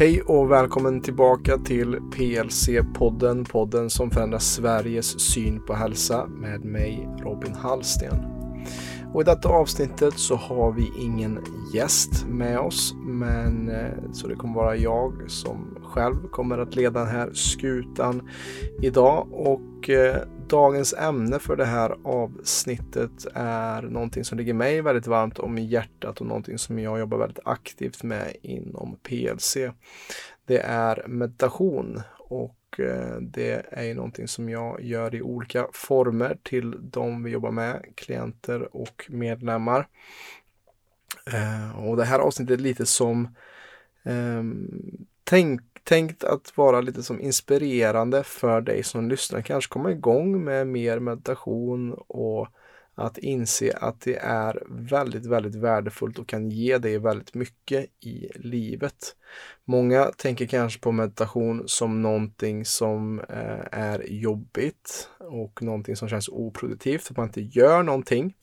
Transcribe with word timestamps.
Hej 0.00 0.22
och 0.22 0.50
välkommen 0.50 1.00
tillbaka 1.00 1.58
till 1.58 1.96
PLC-podden, 1.96 3.44
podden 3.44 3.90
som 3.90 4.10
förändrar 4.10 4.38
Sveriges 4.38 5.20
syn 5.20 5.60
på 5.66 5.74
hälsa 5.74 6.26
med 6.26 6.64
mig 6.64 7.08
Robin 7.18 7.54
Hallsten. 7.54 8.14
Och 9.14 9.20
I 9.20 9.24
detta 9.24 9.48
avsnittet 9.48 10.18
så 10.18 10.36
har 10.36 10.72
vi 10.72 10.92
ingen 10.98 11.38
gäst 11.74 12.26
med 12.28 12.58
oss, 12.58 12.94
men 13.06 13.68
eh, 13.68 14.12
så 14.12 14.28
det 14.28 14.34
kommer 14.34 14.54
vara 14.54 14.76
jag 14.76 15.30
som 15.30 15.78
själv 15.82 16.28
kommer 16.30 16.58
att 16.58 16.76
leda 16.76 17.00
den 17.00 17.08
här 17.08 17.30
skutan 17.32 18.28
idag 18.82 19.28
och 19.32 19.90
eh, 19.90 20.16
dagens 20.50 20.94
ämne 20.94 21.38
för 21.38 21.56
det 21.56 21.64
här 21.64 21.96
avsnittet 22.04 23.26
är 23.34 23.82
någonting 23.82 24.24
som 24.24 24.38
ligger 24.38 24.54
mig 24.54 24.80
väldigt 24.82 25.06
varmt 25.06 25.38
om 25.38 25.58
hjärtat 25.58 26.20
och 26.20 26.26
någonting 26.26 26.58
som 26.58 26.78
jag 26.78 26.98
jobbar 26.98 27.18
väldigt 27.18 27.38
aktivt 27.44 28.02
med 28.02 28.36
inom 28.42 28.96
PLC. 29.02 29.56
Det 30.44 30.58
är 30.58 31.08
meditation 31.08 32.02
och 32.18 32.80
eh, 32.80 33.16
det 33.20 33.66
är 33.70 33.82
ju 33.82 33.94
någonting 33.94 34.28
som 34.28 34.48
jag 34.48 34.82
gör 34.82 35.14
i 35.14 35.22
olika 35.22 35.66
former 35.72 36.38
till 36.42 36.76
de 36.80 37.22
vi 37.22 37.30
jobbar 37.30 37.50
med, 37.50 37.84
klienter 37.94 38.76
och 38.76 39.06
medlemmar. 39.08 39.88
Eh, 41.32 41.84
och 41.84 41.96
det 41.96 42.04
här 42.04 42.18
avsnittet 42.18 42.58
är 42.58 42.62
lite 42.62 42.86
som 42.86 43.28
ehm, 44.02 45.06
tänk 45.24 45.62
tänkt 45.90 46.24
att 46.24 46.56
vara 46.56 46.80
lite 46.80 47.02
som 47.02 47.20
inspirerande 47.20 48.22
för 48.24 48.60
dig 48.60 48.82
som 48.82 49.08
lyssnar. 49.08 49.42
Kanske 49.42 49.72
komma 49.72 49.90
igång 49.90 50.44
med 50.44 50.66
mer 50.66 50.98
meditation 50.98 51.92
och 52.06 52.48
att 52.94 53.18
inse 53.18 53.76
att 53.80 54.00
det 54.00 54.16
är 54.16 54.62
väldigt, 54.68 55.26
väldigt 55.26 55.54
värdefullt 55.54 56.18
och 56.18 56.28
kan 56.28 56.50
ge 56.50 56.78
dig 56.78 56.98
väldigt 56.98 57.34
mycket 57.34 57.86
i 58.00 58.28
livet. 58.34 59.16
Många 59.64 60.04
tänker 60.04 60.46
kanske 60.46 60.80
på 60.80 60.92
meditation 60.92 61.62
som 61.66 62.02
någonting 62.02 62.64
som 62.64 63.20
eh, 63.20 63.66
är 63.72 64.12
jobbigt 64.12 65.08
och 65.18 65.62
någonting 65.62 65.96
som 65.96 66.08
känns 66.08 66.28
oproduktivt, 66.28 67.10
att 67.10 67.16
man 67.16 67.26
inte 67.26 67.40
gör 67.40 67.82
någonting. 67.82 68.34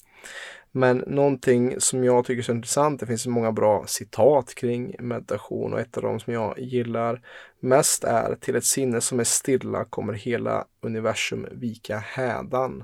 Men 0.72 0.98
någonting 0.98 1.82
som 1.82 2.04
jag 2.04 2.26
tycker 2.26 2.40
är 2.40 2.44
så 2.44 2.52
intressant, 2.52 3.00
det 3.00 3.06
finns 3.06 3.28
många 3.28 3.52
bra 3.52 3.86
citat 3.88 4.56
kring 4.56 4.96
meditation 5.00 5.74
och 5.74 5.80
ett 5.80 5.98
av 5.98 6.04
dem 6.04 6.20
som 6.20 6.34
jag 6.34 6.60
gillar 6.60 7.22
mest 7.60 8.04
är 8.04 8.36
till 8.36 8.56
ett 8.56 8.66
sinne 8.66 9.02
som 9.02 9.20
är 9.20 9.24
stilla 9.24 9.86
kommer 9.86 10.14
hela 10.14 10.66
universum 10.82 11.48
vika 11.52 11.98
hädan. 11.98 12.84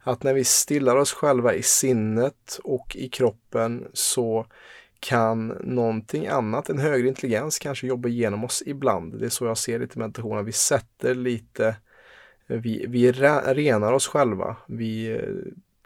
Att 0.00 0.22
när 0.22 0.34
vi 0.34 0.44
stillar 0.44 0.96
oss 0.96 1.12
själva 1.12 1.54
i 1.54 1.62
sinnet 1.62 2.60
och 2.64 2.96
i 2.96 3.08
kroppen 3.08 3.88
så 3.92 4.46
kan 5.00 5.46
någonting 5.46 6.26
annat, 6.26 6.70
en 6.70 6.78
högre 6.78 7.08
intelligens 7.08 7.58
kanske 7.58 7.86
jobba 7.86 8.08
igenom 8.08 8.44
oss 8.44 8.62
ibland. 8.66 9.20
Det 9.20 9.26
är 9.26 9.30
så 9.30 9.44
jag 9.44 9.58
ser 9.58 9.78
lite 9.78 9.98
meditation, 9.98 10.44
vi 10.44 10.52
sätter 10.52 11.14
lite, 11.14 11.76
vi, 12.46 12.86
vi 12.88 13.12
renar 13.12 13.92
oss 13.92 14.06
själva. 14.06 14.56
Vi 14.66 15.20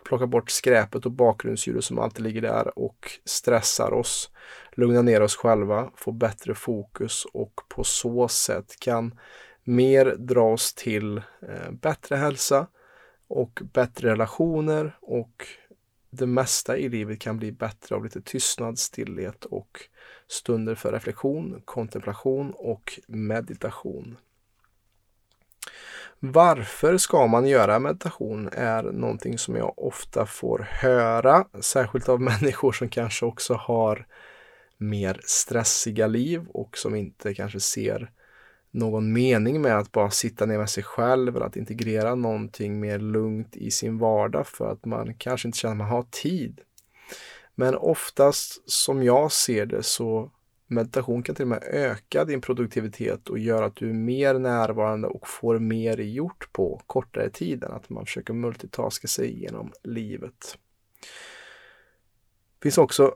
plocka 0.06 0.26
bort 0.26 0.50
skräpet 0.50 1.06
och 1.06 1.12
bakgrundsljudet 1.12 1.84
som 1.84 1.98
alltid 1.98 2.24
ligger 2.24 2.42
där 2.42 2.78
och 2.78 3.10
stressar 3.24 3.92
oss, 3.92 4.30
lugna 4.72 5.02
ner 5.02 5.22
oss 5.22 5.36
själva, 5.36 5.90
få 5.94 6.12
bättre 6.12 6.54
fokus 6.54 7.26
och 7.32 7.60
på 7.68 7.84
så 7.84 8.28
sätt 8.28 8.80
kan 8.80 9.18
mer 9.64 10.16
dra 10.18 10.52
oss 10.52 10.74
till 10.74 11.16
eh, 11.16 11.70
bättre 11.70 12.16
hälsa 12.16 12.66
och 13.28 13.62
bättre 13.72 14.10
relationer 14.10 14.98
och 15.00 15.46
det 16.10 16.26
mesta 16.26 16.76
i 16.76 16.88
livet 16.88 17.20
kan 17.20 17.38
bli 17.38 17.52
bättre 17.52 17.94
av 17.94 18.04
lite 18.04 18.20
tystnad, 18.20 18.78
stillhet 18.78 19.44
och 19.44 19.80
stunder 20.28 20.74
för 20.74 20.92
reflektion, 20.92 21.62
kontemplation 21.64 22.52
och 22.56 23.00
meditation. 23.06 24.16
Varför 26.20 26.96
ska 26.96 27.26
man 27.26 27.46
göra 27.46 27.78
meditation 27.78 28.48
är 28.52 28.82
någonting 28.82 29.38
som 29.38 29.56
jag 29.56 29.78
ofta 29.78 30.26
får 30.26 30.68
höra, 30.70 31.46
särskilt 31.60 32.08
av 32.08 32.20
människor 32.40 32.72
som 32.72 32.88
kanske 32.88 33.26
också 33.26 33.54
har 33.54 34.06
mer 34.78 35.20
stressiga 35.24 36.06
liv 36.06 36.46
och 36.48 36.78
som 36.78 36.94
inte 36.94 37.34
kanske 37.34 37.60
ser 37.60 38.10
någon 38.70 39.12
mening 39.12 39.62
med 39.62 39.78
att 39.78 39.92
bara 39.92 40.10
sitta 40.10 40.46
ner 40.46 40.58
med 40.58 40.70
sig 40.70 40.82
själv 40.82 41.36
eller 41.36 41.46
att 41.46 41.56
integrera 41.56 42.14
någonting 42.14 42.80
mer 42.80 42.98
lugnt 42.98 43.56
i 43.56 43.70
sin 43.70 43.98
vardag 43.98 44.46
för 44.46 44.72
att 44.72 44.84
man 44.84 45.14
kanske 45.14 45.48
inte 45.48 45.58
känner 45.58 45.72
att 45.72 45.78
man 45.78 45.88
har 45.88 46.06
tid. 46.10 46.60
Men 47.54 47.74
oftast 47.74 48.70
som 48.70 49.02
jag 49.02 49.32
ser 49.32 49.66
det 49.66 49.82
så 49.82 50.30
Meditation 50.66 51.22
kan 51.22 51.34
till 51.34 51.42
och 51.42 51.48
med 51.48 51.62
öka 51.62 52.24
din 52.24 52.40
produktivitet 52.40 53.28
och 53.28 53.38
göra 53.38 53.66
att 53.66 53.76
du 53.76 53.88
är 53.88 53.94
mer 53.94 54.34
närvarande 54.34 55.08
och 55.08 55.28
får 55.28 55.58
mer 55.58 55.98
gjort 55.98 56.52
på 56.52 56.82
kortare 56.86 57.30
tid 57.30 57.64
än 57.64 57.72
att 57.72 57.90
man 57.90 58.06
försöker 58.06 58.34
multitaska 58.34 59.08
sig 59.08 59.42
genom 59.42 59.72
livet. 59.82 60.58
Det 62.58 62.62
finns 62.62 62.78
också 62.78 63.14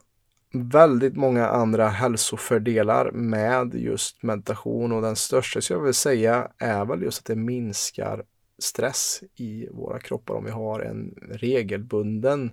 väldigt 0.53 1.16
många 1.16 1.47
andra 1.47 1.89
hälsofördelar 1.89 3.10
med 3.10 3.75
just 3.75 4.22
meditation 4.22 4.93
och 4.93 5.03
den 5.03 5.16
största 5.16 5.60
skulle 5.60 5.78
jag 5.78 5.84
vill 5.84 5.94
säga 5.94 6.50
är 6.59 6.84
väl 6.84 7.03
just 7.03 7.19
att 7.19 7.25
det 7.25 7.37
minskar 7.37 8.25
stress 8.59 9.22
i 9.34 9.69
våra 9.71 9.99
kroppar 9.99 10.34
om 10.34 10.44
vi 10.44 10.50
har 10.50 10.81
en 10.81 11.15
regelbunden 11.31 12.50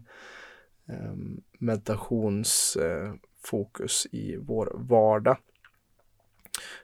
ehm, 0.88 1.42
meditations 1.60 2.76
eh, 2.76 3.14
fokus 3.48 4.08
i 4.12 4.38
vår 4.38 4.72
vardag. 4.76 5.38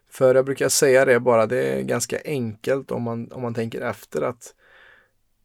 För 0.10 0.36
jag 0.36 0.46
brukar 0.46 0.70
säga 0.70 1.06
det 1.06 1.20
bara, 1.20 1.46
det 1.46 1.64
är 1.64 1.82
ganska 1.82 2.20
enkelt 2.26 2.92
om 2.92 3.04
man, 3.04 3.32
om 3.32 3.42
man 3.42 3.54
tänker 3.54 3.82
efter 3.82 4.22
att 4.22 4.56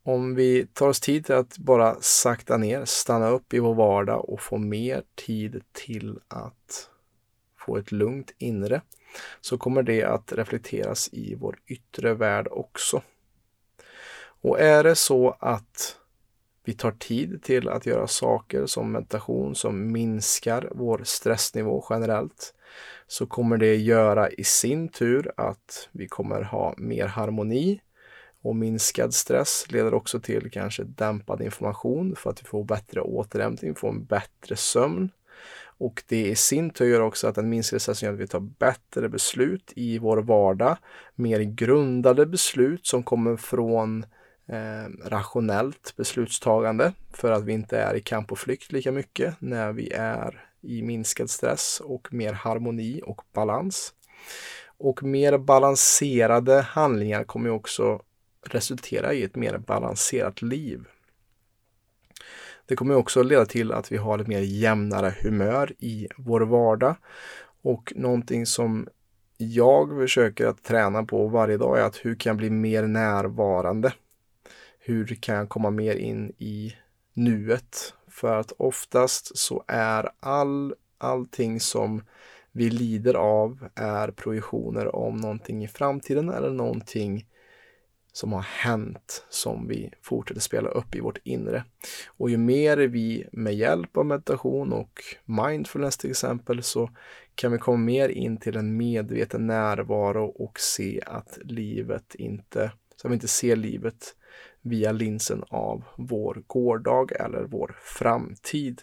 om 0.02 0.34
vi 0.34 0.66
tar 0.66 0.88
oss 0.88 1.00
tid 1.00 1.26
till 1.26 1.34
att 1.34 1.58
bara 1.58 1.96
sakta 2.00 2.56
ner, 2.56 2.84
stanna 2.84 3.28
upp 3.28 3.54
i 3.54 3.58
vår 3.58 3.74
vardag 3.74 4.28
och 4.28 4.40
få 4.40 4.58
mer 4.58 5.02
tid 5.14 5.62
till 5.72 6.18
att 6.28 6.90
få 7.56 7.76
ett 7.76 7.92
lugnt 7.92 8.34
inre, 8.38 8.80
så 9.40 9.58
kommer 9.58 9.82
det 9.82 10.04
att 10.04 10.32
reflekteras 10.32 11.08
i 11.12 11.34
vår 11.34 11.58
yttre 11.66 12.14
värld 12.14 12.48
också. 12.50 13.02
Och 14.40 14.60
är 14.60 14.84
det 14.84 14.94
så 14.94 15.36
att 15.40 15.96
vi 16.68 16.74
tar 16.74 16.90
tid 16.90 17.42
till 17.42 17.68
att 17.68 17.86
göra 17.86 18.06
saker 18.06 18.66
som 18.66 18.92
meditation 18.92 19.54
som 19.54 19.92
minskar 19.92 20.68
vår 20.74 21.00
stressnivå 21.04 21.84
generellt 21.90 22.54
så 23.06 23.26
kommer 23.26 23.56
det 23.56 23.76
göra 23.76 24.30
i 24.30 24.44
sin 24.44 24.88
tur 24.88 25.32
att 25.36 25.88
vi 25.92 26.08
kommer 26.08 26.42
ha 26.42 26.74
mer 26.76 27.06
harmoni 27.06 27.80
och 28.42 28.56
minskad 28.56 29.14
stress 29.14 29.66
leder 29.68 29.94
också 29.94 30.20
till 30.20 30.50
kanske 30.50 30.84
dämpad 30.84 31.42
information 31.42 32.16
för 32.16 32.30
att 32.30 32.42
vi 32.42 32.46
får 32.46 32.64
bättre 32.64 33.00
återhämtning, 33.00 33.74
får 33.74 33.88
en 33.88 34.04
bättre 34.04 34.56
sömn. 34.56 35.10
Och 35.78 36.02
det 36.08 36.26
i 36.26 36.36
sin 36.36 36.70
tur 36.70 36.88
gör 36.88 37.00
också 37.00 37.26
att 37.26 37.34
den 37.34 37.48
minskade 37.48 37.80
stressen 37.80 38.06
gör 38.06 38.14
att 38.14 38.20
vi 38.20 38.26
tar 38.26 38.40
bättre 38.40 39.08
beslut 39.08 39.72
i 39.76 39.98
vår 39.98 40.16
vardag. 40.16 40.76
Mer 41.14 41.40
grundade 41.40 42.26
beslut 42.26 42.86
som 42.86 43.02
kommer 43.02 43.36
från 43.36 44.04
eh, 44.48 45.08
rationellt 45.08 45.96
beslutstagande 45.96 46.92
för 47.12 47.32
att 47.32 47.44
vi 47.44 47.52
inte 47.52 47.78
är 47.78 47.94
i 47.94 48.00
kamp 48.00 48.32
och 48.32 48.38
flykt 48.38 48.72
lika 48.72 48.92
mycket 48.92 49.34
när 49.38 49.72
vi 49.72 49.92
är 49.92 50.44
i 50.60 50.82
minskad 50.82 51.30
stress 51.30 51.80
och 51.84 52.08
mer 52.10 52.32
harmoni 52.32 53.00
och 53.04 53.22
balans. 53.32 53.94
Och 54.78 55.02
mer 55.02 55.38
balanserade 55.38 56.60
handlingar 56.60 57.24
kommer 57.24 57.50
också 57.50 58.02
resultera 58.42 59.12
i 59.12 59.22
ett 59.22 59.36
mer 59.36 59.58
balanserat 59.58 60.42
liv. 60.42 60.84
Det 62.66 62.76
kommer 62.76 62.94
också 62.94 63.22
leda 63.22 63.46
till 63.46 63.72
att 63.72 63.92
vi 63.92 63.96
har 63.96 64.18
ett 64.18 64.26
mer 64.26 64.40
jämnare 64.40 65.14
humör 65.22 65.72
i 65.78 66.08
vår 66.16 66.40
vardag 66.40 66.96
och 67.62 67.92
någonting 67.96 68.46
som 68.46 68.88
jag 69.36 69.88
försöker 70.00 70.46
att 70.46 70.62
träna 70.62 71.02
på 71.02 71.28
varje 71.28 71.56
dag 71.56 71.78
är 71.78 71.82
att 71.82 71.96
hur 71.96 72.14
kan 72.14 72.30
jag 72.30 72.36
bli 72.36 72.50
mer 72.50 72.82
närvarande? 72.82 73.92
Hur 74.88 75.06
kan 75.06 75.34
jag 75.34 75.48
komma 75.48 75.70
mer 75.70 75.94
in 75.94 76.32
i 76.38 76.74
nuet? 77.14 77.94
För 78.08 78.36
att 78.36 78.52
oftast 78.58 79.38
så 79.38 79.64
är 79.68 80.10
all, 80.20 80.74
allting 80.98 81.60
som 81.60 82.02
vi 82.52 82.70
lider 82.70 83.14
av 83.14 83.68
är 83.74 84.10
projektioner 84.10 84.96
om 84.96 85.16
någonting 85.16 85.64
i 85.64 85.68
framtiden 85.68 86.28
eller 86.28 86.50
någonting 86.50 87.26
som 88.12 88.32
har 88.32 88.42
hänt 88.42 89.26
som 89.28 89.68
vi 89.68 89.90
fortsätter 90.02 90.40
spela 90.40 90.68
upp 90.68 90.94
i 90.94 91.00
vårt 91.00 91.18
inre. 91.24 91.64
Och 92.06 92.30
ju 92.30 92.36
mer 92.36 92.76
vi 92.76 93.26
med 93.32 93.54
hjälp 93.54 93.96
av 93.96 94.06
meditation 94.06 94.72
och 94.72 95.00
mindfulness 95.24 95.96
till 95.96 96.10
exempel 96.10 96.62
så 96.62 96.90
kan 97.34 97.52
vi 97.52 97.58
komma 97.58 97.76
mer 97.76 98.08
in 98.08 98.36
till 98.36 98.56
en 98.56 98.76
medveten 98.76 99.46
närvaro 99.46 100.24
och 100.24 100.60
se 100.60 101.00
att 101.06 101.38
livet 101.44 102.14
inte, 102.14 102.72
så 102.96 103.06
att 103.06 103.10
vi 103.10 103.14
inte 103.14 103.28
ser 103.28 103.56
livet 103.56 104.14
via 104.62 104.92
linsen 104.92 105.44
av 105.48 105.84
vår 105.96 106.42
gårdag 106.46 107.12
eller 107.12 107.42
vår 107.42 107.76
framtid. 107.82 108.82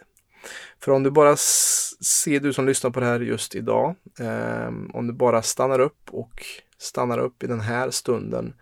För 0.80 0.92
om 0.92 1.04
du 1.04 1.12
bara 1.12 1.36
ser, 1.36 2.40
du 2.40 2.54
som 2.54 2.66
lyssnar 2.66 2.92
på 2.92 3.00
det 3.00 3.06
här 3.06 3.20
just 3.20 3.56
idag, 3.56 3.96
eh, 4.20 4.68
om 4.94 5.08
du 5.08 5.14
bara 5.14 5.42
stannar 5.42 5.80
upp 5.80 6.10
och 6.12 6.46
stannar 6.78 7.20
upp 7.20 7.44
i 7.44 7.48
den 7.48 7.60
här 7.60 7.90
stunden 7.90 8.54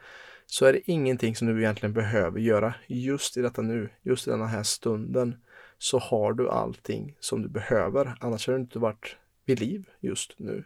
så 0.45 0.65
är 0.65 0.74
det 0.74 0.92
ingenting 0.92 1.36
som 1.36 1.48
du 1.48 1.60
egentligen 1.60 1.94
behöver 1.94 2.39
göra 2.39 2.75
just 2.88 3.38
i 3.38 3.42
detta 3.42 3.62
nu, 3.62 3.89
just 4.01 4.27
i 4.27 4.30
den 4.30 4.48
här 4.48 4.63
stunden 4.63 5.36
så 5.77 6.00
har 6.00 6.33
du 6.33 6.50
allting 6.50 7.18
som 7.19 7.42
du 7.42 7.50
behöver. 7.50 8.18
Annars 8.19 8.48
har 8.48 8.54
du 8.54 8.59
inte 8.59 8.80
varit 8.80 9.16
vid 9.45 9.59
liv 9.59 9.89
just 10.00 10.39
nu. 10.39 10.63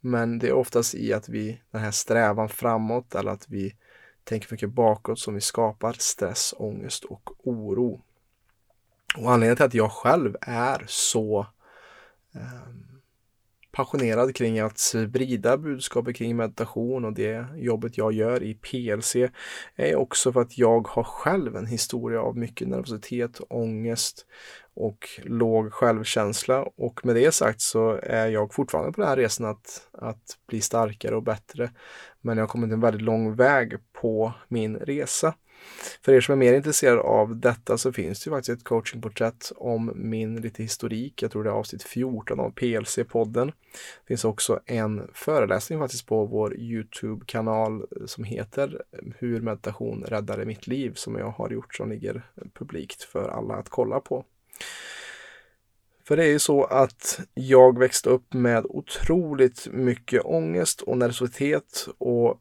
Men 0.00 0.38
det 0.38 0.48
är 0.48 0.52
oftast 0.52 0.94
i 0.94 1.12
att 1.12 1.28
vi, 1.28 1.60
den 1.70 1.80
här 1.80 1.90
strävan 1.90 2.48
framåt 2.48 3.14
eller 3.14 3.30
att 3.30 3.48
vi 3.48 3.74
tänker 4.24 4.48
för 4.48 4.54
mycket 4.54 4.70
bakåt 4.70 5.18
som 5.18 5.34
vi 5.34 5.40
skapar 5.40 5.92
stress, 5.98 6.54
ångest 6.56 7.04
och 7.04 7.30
oro. 7.46 8.00
Och 9.16 9.32
anledningen 9.32 9.56
till 9.56 9.66
att 9.66 9.74
jag 9.74 9.92
själv 9.92 10.36
är 10.40 10.84
så 10.88 11.46
eh, 12.34 12.68
passionerad 13.72 14.36
kring 14.36 14.60
att 14.60 14.78
sprida 14.78 15.56
budskapet 15.56 16.16
kring 16.16 16.36
meditation 16.36 17.04
och 17.04 17.12
det 17.12 17.46
jobbet 17.56 17.98
jag 17.98 18.12
gör 18.12 18.42
i 18.42 18.54
PLC 18.54 19.16
är 19.76 19.96
också 19.96 20.32
för 20.32 20.40
att 20.40 20.58
jag 20.58 20.88
har 20.88 21.04
själv 21.04 21.56
en 21.56 21.66
historia 21.66 22.20
av 22.20 22.36
mycket 22.36 22.68
nervositet, 22.68 23.40
ångest 23.48 24.26
och 24.74 25.08
låg 25.22 25.72
självkänsla 25.72 26.62
och 26.62 27.06
med 27.06 27.14
det 27.14 27.32
sagt 27.32 27.60
så 27.60 28.00
är 28.02 28.26
jag 28.26 28.54
fortfarande 28.54 28.92
på 28.92 29.00
den 29.00 29.10
här 29.10 29.16
resan 29.16 29.46
att, 29.46 29.88
att 29.92 30.38
bli 30.46 30.60
starkare 30.60 31.16
och 31.16 31.22
bättre. 31.22 31.70
Men 32.20 32.38
jag 32.38 32.42
har 32.42 32.48
kommit 32.48 32.72
en 32.72 32.80
väldigt 32.80 33.02
lång 33.02 33.34
väg 33.34 33.76
på 33.92 34.32
min 34.48 34.76
resa. 34.76 35.34
För 36.04 36.12
er 36.12 36.20
som 36.20 36.32
är 36.32 36.36
mer 36.36 36.54
intresserade 36.54 37.00
av 37.00 37.36
detta 37.36 37.78
så 37.78 37.92
finns 37.92 38.24
det 38.24 38.28
ju 38.28 38.36
faktiskt 38.36 38.58
ett 38.58 38.64
coachingporträtt 38.64 39.52
om 39.56 39.92
min 39.94 40.40
lite 40.40 40.62
historik. 40.62 41.22
Jag 41.22 41.30
tror 41.30 41.44
det 41.44 41.50
är 41.50 41.54
avsnitt 41.54 41.82
14 41.82 42.40
av 42.40 42.52
PLC-podden. 42.52 43.46
Det 43.46 44.08
finns 44.08 44.24
också 44.24 44.60
en 44.66 45.10
föreläsning 45.14 45.78
faktiskt 45.78 46.06
på 46.06 46.24
vår 46.24 46.56
Youtube-kanal 46.56 47.86
som 48.06 48.24
heter 48.24 48.82
Hur 49.18 49.40
meditation 49.40 50.04
räddade 50.08 50.44
mitt 50.44 50.66
liv 50.66 50.92
som 50.94 51.16
jag 51.16 51.30
har 51.30 51.50
gjort 51.50 51.74
som 51.74 51.90
ligger 51.90 52.22
publikt 52.54 53.02
för 53.02 53.28
alla 53.28 53.54
att 53.54 53.68
kolla 53.68 54.00
på. 54.00 54.24
För 56.04 56.16
det 56.16 56.24
är 56.24 56.28
ju 56.28 56.38
så 56.38 56.64
att 56.64 57.20
jag 57.34 57.78
växte 57.78 58.10
upp 58.10 58.32
med 58.32 58.66
otroligt 58.68 59.68
mycket 59.70 60.22
ångest 60.24 60.80
och 60.80 60.98
nervositet 60.98 61.88
och 61.98 62.40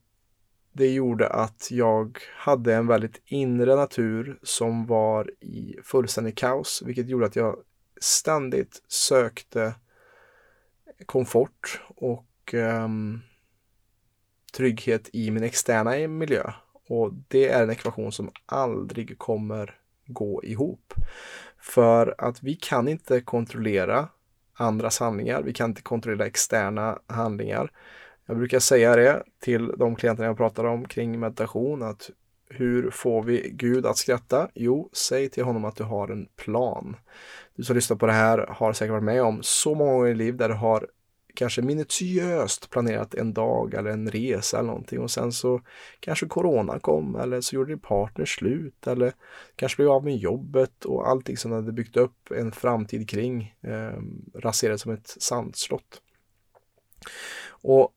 det 0.73 0.87
gjorde 0.87 1.29
att 1.29 1.67
jag 1.71 2.17
hade 2.35 2.75
en 2.75 2.87
väldigt 2.87 3.21
inre 3.25 3.75
natur 3.75 4.39
som 4.43 4.85
var 4.85 5.31
i 5.39 5.75
fullständig 5.83 6.37
kaos, 6.37 6.83
vilket 6.85 7.07
gjorde 7.07 7.25
att 7.25 7.35
jag 7.35 7.57
ständigt 8.01 8.81
sökte 8.87 9.73
komfort 11.05 11.81
och 11.87 12.53
um, 12.53 13.21
trygghet 14.53 15.09
i 15.13 15.31
min 15.31 15.43
externa 15.43 16.07
miljö. 16.07 16.51
Och 16.87 17.13
det 17.27 17.49
är 17.49 17.63
en 17.63 17.69
ekvation 17.69 18.11
som 18.11 18.31
aldrig 18.45 19.17
kommer 19.17 19.79
gå 20.05 20.43
ihop. 20.43 20.93
För 21.61 22.15
att 22.17 22.43
vi 22.43 22.55
kan 22.55 22.87
inte 22.87 23.21
kontrollera 23.21 24.07
andras 24.53 24.99
handlingar. 24.99 25.41
Vi 25.41 25.53
kan 25.53 25.69
inte 25.69 25.81
kontrollera 25.81 26.27
externa 26.27 26.99
handlingar. 27.07 27.71
Jag 28.25 28.37
brukar 28.37 28.59
säga 28.59 28.95
det 28.95 29.23
till 29.39 29.67
de 29.67 29.95
klienter 29.95 30.23
jag 30.23 30.37
pratar 30.37 30.63
om 30.63 30.87
kring 30.87 31.19
meditation 31.19 31.83
att 31.83 32.09
hur 32.49 32.91
får 32.91 33.23
vi 33.23 33.49
Gud 33.53 33.85
att 33.85 33.97
skratta? 33.97 34.47
Jo, 34.53 34.89
säg 34.93 35.29
till 35.29 35.43
honom 35.43 35.65
att 35.65 35.75
du 35.75 35.83
har 35.83 36.07
en 36.07 36.27
plan. 36.35 36.95
Du 37.55 37.63
som 37.63 37.75
lyssnar 37.75 37.97
på 37.97 38.05
det 38.05 38.13
här 38.13 38.45
har 38.49 38.73
säkert 38.73 38.91
varit 38.91 39.03
med 39.03 39.23
om 39.23 39.39
så 39.41 39.75
många 39.75 39.91
gånger 39.91 40.07
i 40.07 40.15
liv 40.15 40.37
där 40.37 40.49
du 40.49 40.55
har 40.55 40.87
kanske 41.33 41.61
minutiöst 41.61 42.69
planerat 42.69 43.13
en 43.13 43.33
dag 43.33 43.73
eller 43.73 43.89
en 43.89 44.11
resa 44.11 44.59
eller 44.59 44.67
någonting 44.67 44.99
och 44.99 45.11
sen 45.11 45.31
så 45.31 45.61
kanske 45.99 46.25
corona 46.25 46.79
kom 46.79 47.15
eller 47.15 47.41
så 47.41 47.55
gjorde 47.55 47.71
din 47.71 47.79
partner 47.79 48.25
slut 48.25 48.87
eller 48.87 49.13
kanske 49.55 49.75
blev 49.75 49.89
av 49.89 50.03
med 50.03 50.17
jobbet 50.17 50.85
och 50.85 51.09
allting 51.09 51.37
som 51.37 51.51
hade 51.51 51.71
byggt 51.71 51.97
upp 51.97 52.31
en 52.31 52.51
framtid 52.51 53.09
kring 53.09 53.55
eh, 53.61 54.01
raserades 54.35 54.81
som 54.81 54.91
ett 54.91 55.15
sandslott. 55.19 56.01
Och 57.47 57.93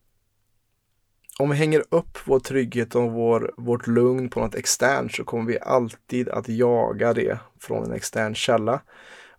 om 1.39 1.51
vi 1.51 1.57
hänger 1.57 1.85
upp 1.91 2.19
vår 2.25 2.41
trygghet 2.41 2.95
och 2.95 3.13
vår, 3.13 3.55
vårt 3.57 3.87
lugn 3.87 4.31
på 4.31 4.41
något 4.41 4.55
externt 4.55 5.13
så 5.13 5.25
kommer 5.25 5.45
vi 5.45 5.61
alltid 5.61 6.29
att 6.29 6.49
jaga 6.49 7.13
det 7.13 7.39
från 7.61 7.85
en 7.85 7.93
extern 7.93 8.35
källa. 8.35 8.81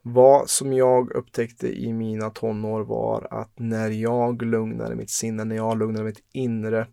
Vad 0.08 0.50
som 0.50 0.74
jag 0.74 1.12
upptäckte 1.12 1.68
i 1.68 1.94
mina 1.94 2.30
tonår 2.30 2.84
var 2.84 3.28
att 3.32 3.52
när 3.56 3.90
jag 3.90 4.42
lugnade 4.42 4.96
mitt 4.96 5.10
sinne, 5.10 5.44
när 5.44 5.56
jag 5.56 5.80
lugnade 5.80 6.06
mitt 6.06 6.24
inre 6.32 6.88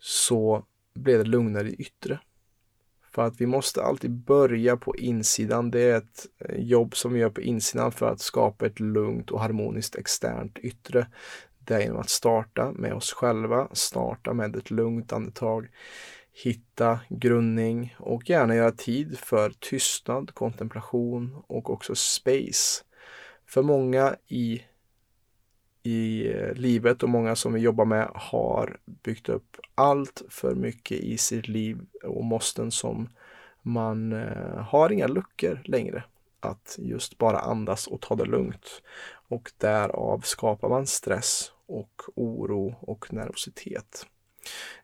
så 0.00 0.64
blev 0.94 1.18
det 1.18 1.24
lugnare 1.24 1.68
i 1.68 1.74
yttre. 1.74 2.20
För 3.10 3.22
att 3.22 3.40
vi 3.40 3.46
måste 3.46 3.82
alltid 3.82 4.10
börja 4.10 4.76
på 4.76 4.96
insidan. 4.96 5.70
Det 5.70 5.80
är 5.80 5.96
ett 5.96 6.26
eh, 6.38 6.60
jobb 6.60 6.96
som 6.96 7.12
vi 7.12 7.20
gör 7.20 7.30
på 7.30 7.40
insidan 7.40 7.92
för 7.92 8.06
att 8.06 8.20
skapa 8.20 8.66
ett 8.66 8.80
lugnt 8.80 9.30
och 9.30 9.40
harmoniskt 9.40 9.96
externt 9.96 10.58
yttre. 10.58 11.06
Det 11.58 11.74
är 11.74 11.80
genom 11.80 12.00
att 12.00 12.10
starta 12.10 12.72
med 12.72 12.92
oss 12.92 13.12
själva, 13.12 13.68
starta 13.72 14.32
med 14.32 14.56
ett 14.56 14.70
lugnt 14.70 15.12
andetag, 15.12 15.68
hitta 16.42 17.00
grundning 17.08 17.96
och 17.98 18.30
gärna 18.30 18.54
göra 18.54 18.72
tid 18.72 19.18
för 19.18 19.50
tystnad, 19.50 20.34
kontemplation 20.34 21.42
och 21.46 21.70
också 21.70 21.94
space. 21.94 22.84
För 23.46 23.62
många 23.62 24.16
i, 24.26 24.62
i 25.82 26.32
eh, 26.32 26.54
livet 26.54 27.02
och 27.02 27.08
många 27.08 27.36
som 27.36 27.52
vi 27.52 27.60
jobbar 27.60 27.84
med 27.84 28.10
har 28.14 28.78
byggt 28.84 29.28
upp 29.28 29.56
allt 29.74 30.22
för 30.28 30.54
mycket 30.54 30.98
i 30.98 31.18
sitt 31.18 31.48
liv 31.48 31.80
och 32.04 32.24
måsten 32.24 32.70
som 32.70 33.08
man 33.62 34.12
eh, 34.12 34.56
har 34.56 34.92
inga 34.92 35.06
luckor 35.06 35.60
längre 35.64 36.04
att 36.40 36.76
just 36.78 37.18
bara 37.18 37.38
andas 37.38 37.86
och 37.86 38.00
ta 38.00 38.14
det 38.14 38.24
lugnt. 38.24 38.82
Och 39.28 39.52
därav 39.58 40.20
skapar 40.20 40.68
man 40.68 40.86
stress 40.86 41.52
och 41.66 42.02
oro 42.14 42.74
och 42.80 43.12
nervositet. 43.12 44.06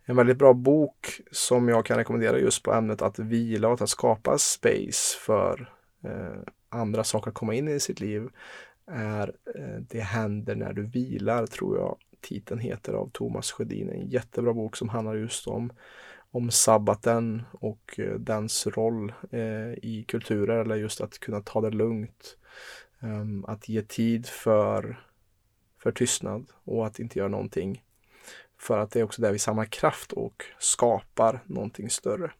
En 0.05 0.17
väldigt 0.17 0.39
bra 0.39 0.53
bok 0.53 1.21
som 1.31 1.69
jag 1.69 1.87
kan 1.87 1.97
rekommendera 1.97 2.39
just 2.39 2.63
på 2.63 2.73
ämnet 2.73 3.03
att 3.03 3.19
vila 3.19 3.69
och 3.69 3.83
att 3.83 3.89
skapa 3.89 4.39
space 4.39 5.19
för 5.19 5.73
eh, 6.05 6.41
andra 6.69 7.05
saker 7.05 7.29
att 7.31 7.35
komma 7.35 7.55
in 7.55 7.69
i 7.69 7.81
sitt 7.81 8.01
liv 8.01 8.29
är 8.87 9.33
eh, 9.55 9.81
Det 9.89 10.01
händer 10.01 10.55
när 10.55 10.73
du 10.73 10.87
vilar, 10.87 11.47
tror 11.47 11.79
jag 11.79 11.97
titeln 12.21 12.61
heter 12.61 12.93
av 12.93 13.11
Thomas 13.13 13.53
Sjödin. 13.53 13.91
En 13.91 14.09
jättebra 14.09 14.55
bok 14.55 14.77
som 14.77 14.89
handlar 14.89 15.15
just 15.15 15.47
om, 15.47 15.73
om 16.31 16.51
sabbaten 16.51 17.43
och 17.53 17.95
eh, 17.99 18.15
dens 18.15 18.67
roll 18.67 19.13
eh, 19.31 19.73
i 19.83 20.05
kulturer 20.09 20.59
eller 20.59 20.77
just 20.77 21.01
att 21.01 21.19
kunna 21.19 21.41
ta 21.41 21.61
det 21.61 21.71
lugnt. 21.71 22.37
Ehm, 23.01 23.45
att 23.45 23.69
ge 23.69 23.83
tid 23.83 24.27
för 24.27 25.01
för 25.79 25.93
tystnad 25.93 26.47
och 26.65 26.87
att 26.87 26.99
inte 26.99 27.19
göra 27.19 27.29
någonting. 27.29 27.83
För 28.65 28.79
att 28.79 28.91
det 28.91 29.01
är 29.01 29.05
också 29.05 29.23
där 29.23 29.33
vi 29.33 29.39
samlar 29.39 29.65
kraft 29.65 30.13
och 30.13 30.45
skapar 30.59 31.43
någonting 31.47 31.91
större. 31.91 32.33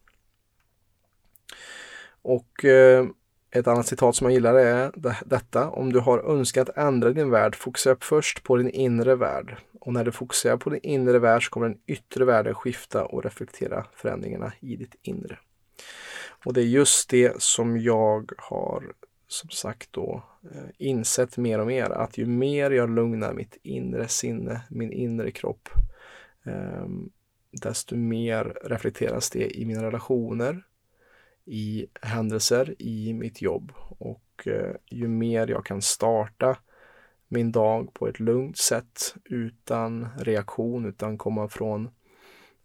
Och 2.21 2.65
eh, 2.65 3.05
ett 3.51 3.67
annat 3.67 3.87
citat 3.87 4.15
som 4.15 4.25
jag 4.25 4.33
gillar 4.33 4.55
är 4.55 4.91
detta. 5.25 5.69
Om 5.69 5.93
du 5.93 5.99
har 5.99 6.19
önskat 6.19 6.69
ändra 6.75 7.11
din 7.11 7.29
värld, 7.29 7.55
fokusera 7.55 7.97
först 8.01 8.43
på 8.43 8.57
din 8.57 8.69
inre 8.69 9.15
värld. 9.15 9.57
Och 9.79 9.93
när 9.93 10.05
du 10.05 10.11
fokuserar 10.11 10.57
på 10.57 10.69
din 10.69 10.79
inre 10.83 11.19
värld 11.19 11.45
så 11.45 11.49
kommer 11.49 11.69
den 11.69 11.79
yttre 11.87 12.25
världen 12.25 12.55
skifta 12.55 13.05
och 13.05 13.23
reflektera 13.23 13.85
förändringarna 13.95 14.53
i 14.59 14.75
ditt 14.75 14.95
inre. 15.01 15.39
Och 16.45 16.53
det 16.53 16.61
är 16.61 16.65
just 16.65 17.09
det 17.09 17.41
som 17.41 17.77
jag 17.77 18.31
har 18.37 18.93
som 19.27 19.49
sagt 19.49 19.93
då 19.93 20.23
eh, 20.43 20.69
insett 20.77 21.37
mer 21.37 21.59
och 21.59 21.67
mer 21.67 21.89
att 21.89 22.17
ju 22.17 22.25
mer 22.25 22.71
jag 22.71 22.89
lugnar 22.89 23.33
mitt 23.33 23.57
inre 23.63 24.07
sinne, 24.07 24.61
min 24.69 24.91
inre 24.91 25.31
kropp, 25.31 25.69
Ehm, 26.45 27.09
desto 27.51 27.95
mer 27.95 28.57
reflekteras 28.63 29.29
det 29.29 29.57
i 29.57 29.65
mina 29.65 29.83
relationer, 29.83 30.63
i 31.45 31.87
händelser, 32.01 32.75
i 32.79 33.13
mitt 33.13 33.41
jobb 33.41 33.71
och 33.99 34.47
eh, 34.47 34.75
ju 34.85 35.07
mer 35.07 35.47
jag 35.47 35.65
kan 35.65 35.81
starta 35.81 36.57
min 37.27 37.51
dag 37.51 37.93
på 37.93 38.07
ett 38.07 38.19
lugnt 38.19 38.57
sätt 38.57 39.15
utan 39.23 40.07
reaktion, 40.19 40.85
utan 40.85 41.17
komma 41.17 41.47
från 41.47 41.89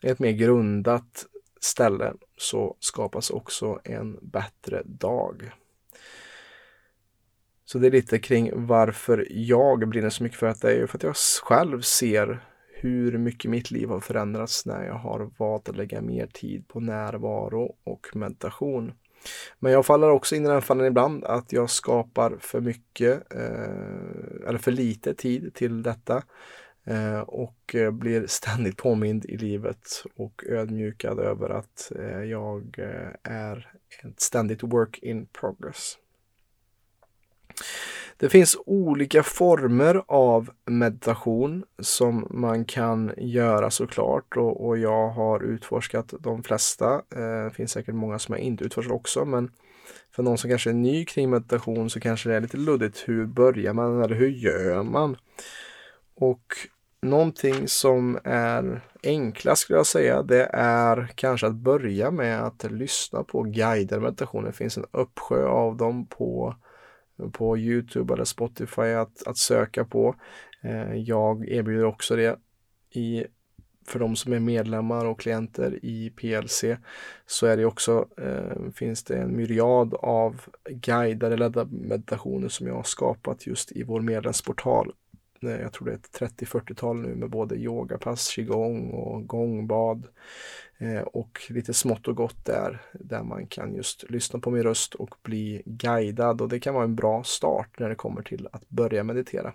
ett 0.01 0.19
mer 0.19 0.33
grundat 0.33 1.27
ställe 1.61 2.15
så 2.37 2.77
skapas 2.81 3.31
också 3.31 3.81
en 3.85 4.19
bättre 4.23 4.83
dag. 4.85 5.51
Så 7.65 7.79
det 7.79 7.87
är 7.87 7.91
lite 7.91 8.19
kring 8.19 8.67
varför 8.67 9.27
jag 9.31 9.89
brinner 9.89 10.11
så 10.11 10.23
mycket 10.23 10.39
för 10.39 10.47
att 10.47 10.61
det 10.61 10.73
är 10.73 10.77
ju 10.77 10.87
för 10.87 10.99
att 10.99 11.03
jag 11.03 11.17
själv 11.43 11.81
ser 11.81 12.50
hur 12.83 13.19
mycket 13.19 13.51
mitt 13.51 13.71
liv 13.71 13.89
har 13.89 14.01
förändrats 14.01 14.67
när 14.67 14.85
jag 14.85 14.95
har 14.95 15.31
valt 15.39 15.69
att 15.69 15.77
lägga 15.77 16.01
mer 16.01 16.27
tid 16.27 16.69
på 16.69 16.81
närvaro 16.81 17.77
och 17.85 18.07
meditation. 18.15 18.93
Men 19.59 19.73
jag 19.73 19.87
faller 19.87 20.11
också 20.11 20.37
in 20.37 20.45
i 20.45 20.49
den 20.49 20.63
fallen 20.63 20.87
ibland 20.87 21.25
att 21.25 21.53
jag 21.53 21.71
skapar 21.71 22.37
för 22.41 22.61
mycket 22.61 23.35
eh, 23.35 24.49
eller 24.49 24.59
för 24.59 24.71
lite 24.71 25.15
tid 25.15 25.55
till 25.55 25.83
detta 25.83 26.23
eh, 26.85 27.21
och 27.21 27.77
blir 27.93 28.27
ständigt 28.29 28.77
påmind 28.77 29.25
i 29.25 29.37
livet 29.37 29.89
och 30.17 30.45
ödmjukad 30.47 31.19
över 31.19 31.51
att 31.51 31.93
eh, 31.97 32.23
jag 32.23 32.79
eh, 32.79 33.33
är 33.33 33.73
ett 34.03 34.21
ständigt 34.21 34.63
work 34.63 34.99
in 34.99 35.27
progress. 35.27 35.99
Det 38.17 38.29
finns 38.29 38.57
olika 38.67 39.23
former 39.23 40.03
av 40.07 40.51
meditation 40.67 41.65
som 41.79 42.27
man 42.31 42.65
kan 42.65 43.13
göra 43.17 43.71
såklart 43.71 44.37
och, 44.37 44.67
och 44.67 44.79
jag 44.79 45.09
har 45.09 45.43
utforskat 45.43 46.15
de 46.21 46.43
flesta. 46.43 46.95
Eh, 46.95 47.45
det 47.45 47.53
finns 47.55 47.73
säkert 47.73 47.95
många 47.95 48.19
som 48.19 48.35
jag 48.35 48.43
inte 48.43 48.65
utforskat 48.65 48.93
också 48.93 49.25
men 49.25 49.51
för 50.15 50.23
någon 50.23 50.39
som 50.39 50.51
kanske 50.51 50.71
är 50.71 50.75
ny 50.75 51.05
kring 51.05 51.31
meditation 51.31 51.91
så 51.91 52.01
kanske 52.01 52.29
det 52.29 52.37
är 52.37 52.41
lite 52.41 52.57
luddigt. 52.57 53.05
Hur 53.07 53.27
börjar 53.27 53.73
man 53.73 54.03
eller 54.03 54.17
hur 54.17 54.29
gör 54.29 54.83
man? 54.83 55.17
Och 56.15 56.45
någonting 57.03 57.69
som 57.69 58.19
är 58.25 58.81
enklast 59.03 59.63
skulle 59.63 59.79
jag 59.79 59.87
säga 59.87 60.23
det 60.23 60.51
är 60.53 61.13
kanske 61.15 61.47
att 61.47 61.55
börja 61.55 62.11
med 62.11 62.43
att 62.43 62.71
lyssna 62.71 63.25
på 63.25 63.43
guidade 63.43 64.03
meditationer. 64.03 64.47
Det 64.47 64.53
finns 64.53 64.77
en 64.77 64.87
uppsjö 64.91 65.47
av 65.47 65.77
dem 65.77 66.07
på 66.07 66.55
på 67.33 67.59
Youtube 67.59 68.15
eller 68.15 68.25
Spotify 68.25 68.83
att, 68.83 69.27
att 69.27 69.39
söka 69.39 69.85
på. 69.85 70.15
Eh, 70.61 70.95
jag 70.95 71.49
erbjuder 71.49 71.85
också 71.85 72.17
det 72.17 72.39
i, 72.91 73.25
för 73.87 73.99
de 73.99 74.17
som 74.17 74.33
är 74.33 74.41
medlemmar 74.41 75.05
och 75.05 75.21
klienter 75.21 75.79
i 75.83 76.11
PLC 76.11 76.65
så 77.27 77.47
är 77.47 77.57
det 77.57 77.65
också, 77.65 78.09
eh, 78.19 78.73
finns 78.75 79.05
det 79.05 79.17
en 79.17 79.37
myriad 79.37 79.95
av 79.95 80.41
guidade 80.71 81.37
ledda 81.37 81.65
meditationer 81.65 82.49
som 82.49 82.67
jag 82.67 82.75
har 82.75 82.83
skapat 82.83 83.47
just 83.47 83.73
i 83.73 83.83
vår 83.83 84.01
medlemsportal. 84.01 84.93
Eh, 85.43 85.61
jag 85.61 85.73
tror 85.73 85.87
det 85.87 85.93
är 85.93 85.97
ett 85.97 86.39
30-40-tal 86.41 86.97
nu 86.97 87.15
med 87.15 87.31
både 87.31 87.57
yogapass, 87.57 88.29
qigong 88.29 88.91
och 88.91 89.27
gångbad 89.27 90.07
Eh, 90.83 91.01
och 91.01 91.43
lite 91.49 91.75
smått 91.75 92.09
och 92.09 92.17
gott 92.17 92.45
där, 92.45 92.83
där 92.93 93.23
man 93.23 93.47
kan 93.47 93.75
just 93.75 94.11
lyssna 94.11 94.39
på 94.39 94.51
min 94.51 94.63
röst 94.63 94.95
och 94.95 95.15
bli 95.23 95.63
guidad 95.65 96.41
och 96.41 96.49
det 96.49 96.61
kan 96.61 96.75
vara 96.75 96.85
en 96.85 96.95
bra 96.95 97.25
start 97.25 97.79
när 97.79 97.89
det 97.89 97.95
kommer 97.95 98.23
till 98.23 98.49
att 98.53 98.69
börja 98.69 99.05
meditera. 99.05 99.53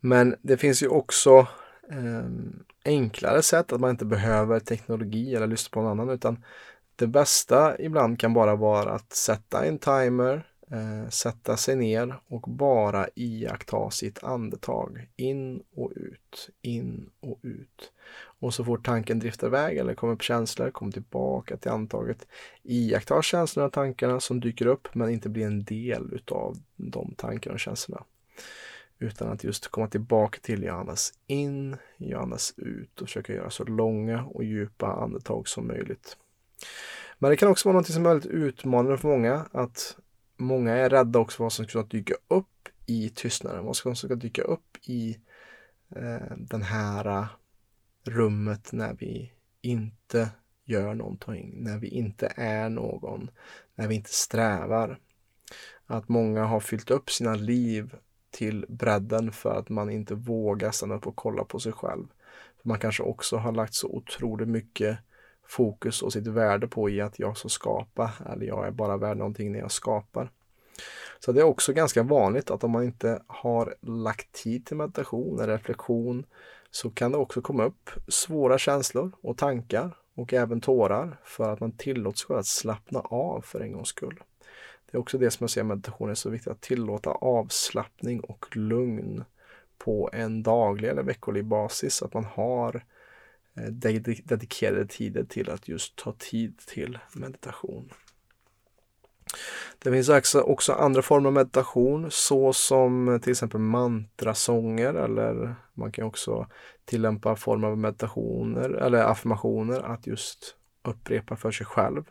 Men 0.00 0.36
det 0.42 0.56
finns 0.56 0.82
ju 0.82 0.88
också 0.88 1.46
eh, 1.90 2.24
enklare 2.84 3.42
sätt 3.42 3.72
att 3.72 3.80
man 3.80 3.90
inte 3.90 4.04
behöver 4.04 4.60
teknologi 4.60 5.34
eller 5.34 5.46
lyssna 5.46 5.70
på 5.72 5.82
någon 5.82 5.90
annan 5.90 6.14
utan 6.14 6.44
det 6.96 7.06
bästa 7.06 7.80
ibland 7.80 8.20
kan 8.20 8.34
bara 8.34 8.56
vara 8.56 8.92
att 8.92 9.12
sätta 9.12 9.64
en 9.64 9.78
timer, 9.78 10.46
eh, 10.70 11.08
sätta 11.08 11.56
sig 11.56 11.76
ner 11.76 12.20
och 12.28 12.40
bara 12.40 13.08
iaktta 13.14 13.90
sitt 13.90 14.24
andetag 14.24 15.08
in 15.16 15.62
och 15.76 15.92
ut, 15.96 16.50
in 16.62 17.10
och 17.20 17.38
ut. 17.42 17.92
Och 18.38 18.54
så 18.54 18.64
fort 18.64 18.86
tanken 18.86 19.18
driftar 19.18 19.46
iväg 19.46 19.76
eller 19.76 19.94
kommer 19.94 20.12
upp 20.12 20.22
känslor, 20.22 20.70
kom 20.70 20.92
tillbaka 20.92 21.56
till 21.56 21.70
antaget. 21.70 22.26
Iaktta 22.62 23.22
känslorna 23.22 23.66
och 23.66 23.72
tankarna 23.72 24.20
som 24.20 24.40
dyker 24.40 24.66
upp 24.66 24.94
men 24.94 25.10
inte 25.10 25.28
bli 25.28 25.42
en 25.42 25.64
del 25.64 26.12
utav 26.12 26.56
de 26.76 27.14
tankarna 27.16 27.54
och 27.54 27.60
känslorna. 27.60 28.04
Utan 28.98 29.28
att 29.28 29.44
just 29.44 29.68
komma 29.68 29.88
tillbaka 29.88 30.38
till 30.42 30.62
jag 30.62 30.80
andas 30.80 31.12
in, 31.26 31.76
jag 31.96 32.22
andas 32.22 32.54
ut 32.56 33.00
och 33.00 33.08
försöka 33.08 33.32
göra 33.32 33.50
så 33.50 33.64
långa 33.64 34.24
och 34.24 34.44
djupa 34.44 34.86
andetag 34.86 35.48
som 35.48 35.66
möjligt. 35.66 36.16
Men 37.18 37.30
det 37.30 37.36
kan 37.36 37.48
också 37.48 37.68
vara 37.68 37.78
något 37.78 37.86
som 37.86 38.06
är 38.06 38.10
väldigt 38.10 38.30
utmanande 38.30 38.98
för 38.98 39.08
många 39.08 39.46
att 39.52 39.96
många 40.36 40.72
är 40.72 40.90
rädda 40.90 41.18
också 41.18 41.36
för 41.36 41.44
vad 41.44 41.52
som 41.52 41.64
ska 41.66 41.82
dyka 41.82 42.14
upp 42.28 42.68
i 42.86 43.10
tystnaden, 43.10 43.64
vad 43.64 43.76
som 43.76 43.96
ska 43.96 44.14
dyka 44.14 44.42
upp 44.42 44.76
i 44.82 45.18
eh, 45.96 46.36
den 46.36 46.62
här 46.62 47.06
eh, 47.06 47.26
rummet 48.04 48.72
när 48.72 48.94
vi 48.94 49.32
inte 49.60 50.30
gör 50.64 50.94
någonting, 50.94 51.54
när 51.56 51.78
vi 51.78 51.88
inte 51.88 52.32
är 52.36 52.68
någon, 52.68 53.30
när 53.74 53.88
vi 53.88 53.94
inte 53.94 54.12
strävar. 54.12 54.98
Att 55.86 56.08
många 56.08 56.44
har 56.44 56.60
fyllt 56.60 56.90
upp 56.90 57.10
sina 57.10 57.34
liv 57.34 57.94
till 58.30 58.66
bredden 58.68 59.32
för 59.32 59.58
att 59.58 59.68
man 59.68 59.90
inte 59.90 60.14
vågar 60.14 60.70
stanna 60.70 60.94
upp 60.94 61.06
och 61.06 61.16
kolla 61.16 61.44
på 61.44 61.60
sig 61.60 61.72
själv. 61.72 62.06
För 62.62 62.68
Man 62.68 62.78
kanske 62.78 63.02
också 63.02 63.36
har 63.36 63.52
lagt 63.52 63.74
så 63.74 63.88
otroligt 63.88 64.48
mycket 64.48 64.98
fokus 65.46 66.02
och 66.02 66.12
sitt 66.12 66.26
värde 66.26 66.68
på 66.68 66.90
i 66.90 67.00
att 67.00 67.18
jag 67.18 67.36
ska 67.36 67.48
skapa 67.48 68.12
eller 68.32 68.46
jag 68.46 68.66
är 68.66 68.70
bara 68.70 68.96
värd 68.96 69.16
någonting 69.16 69.52
när 69.52 69.58
jag 69.58 69.72
skapar. 69.72 70.30
Så 71.18 71.32
det 71.32 71.40
är 71.40 71.44
också 71.44 71.72
ganska 71.72 72.02
vanligt 72.02 72.50
att 72.50 72.64
om 72.64 72.70
man 72.70 72.84
inte 72.84 73.22
har 73.26 73.74
lagt 73.80 74.32
tid 74.32 74.66
till 74.66 74.76
meditation, 74.76 75.40
eller 75.40 75.52
reflektion, 75.52 76.26
så 76.70 76.90
kan 76.90 77.12
det 77.12 77.18
också 77.18 77.40
komma 77.40 77.64
upp 77.64 77.90
svåra 78.08 78.58
känslor 78.58 79.12
och 79.20 79.38
tankar 79.38 79.96
och 80.14 80.34
även 80.34 80.60
tårar 80.60 81.20
för 81.24 81.52
att 81.52 81.60
man 81.60 81.72
tillåts 81.72 82.24
själv 82.24 82.38
att 82.38 82.46
slappna 82.46 83.00
av 83.00 83.40
för 83.40 83.60
en 83.60 83.72
gångs 83.72 83.88
skull. 83.88 84.22
Det 84.90 84.96
är 84.96 85.00
också 85.00 85.18
det 85.18 85.30
som 85.30 85.44
jag 85.44 85.50
ser 85.50 85.62
meditation 85.62 86.10
är 86.10 86.14
så 86.14 86.30
viktigt 86.30 86.52
att 86.52 86.60
tillåta 86.60 87.10
avslappning 87.10 88.20
och 88.20 88.56
lugn 88.56 89.24
på 89.78 90.10
en 90.12 90.42
daglig 90.42 90.88
eller 90.88 91.02
veckolig 91.02 91.44
basis. 91.44 92.02
Att 92.02 92.14
man 92.14 92.24
har 92.24 92.76
eh, 92.76 92.82
Eh, 93.56 93.72
dedikerade 94.24 94.86
tider 94.86 95.24
till 95.24 95.50
att 95.50 95.68
just 95.68 95.96
ta 95.96 96.12
tid 96.18 96.58
till 96.58 96.98
meditation. 97.14 97.90
Det 99.78 99.90
finns 99.92 100.34
också, 100.34 100.72
andra 100.72 101.02
former 101.02 101.26
av 101.26 101.32
meditation 101.32 102.06
såsom 102.10 103.20
till 103.22 103.30
exempel 103.30 103.60
mantrasånger 103.60 104.94
eller 104.94 105.54
man 105.74 105.92
kan 105.92 106.04
också 106.04 106.46
tillämpa 106.84 107.36
former 107.36 107.68
av 107.68 107.78
meditationer 107.78 108.70
eller 108.70 108.98
affirmationer 108.98 109.80
att 109.80 110.06
just 110.06 110.56
upprepa 110.82 111.36
för 111.36 111.50
sig 111.50 111.66
själv 111.66 112.04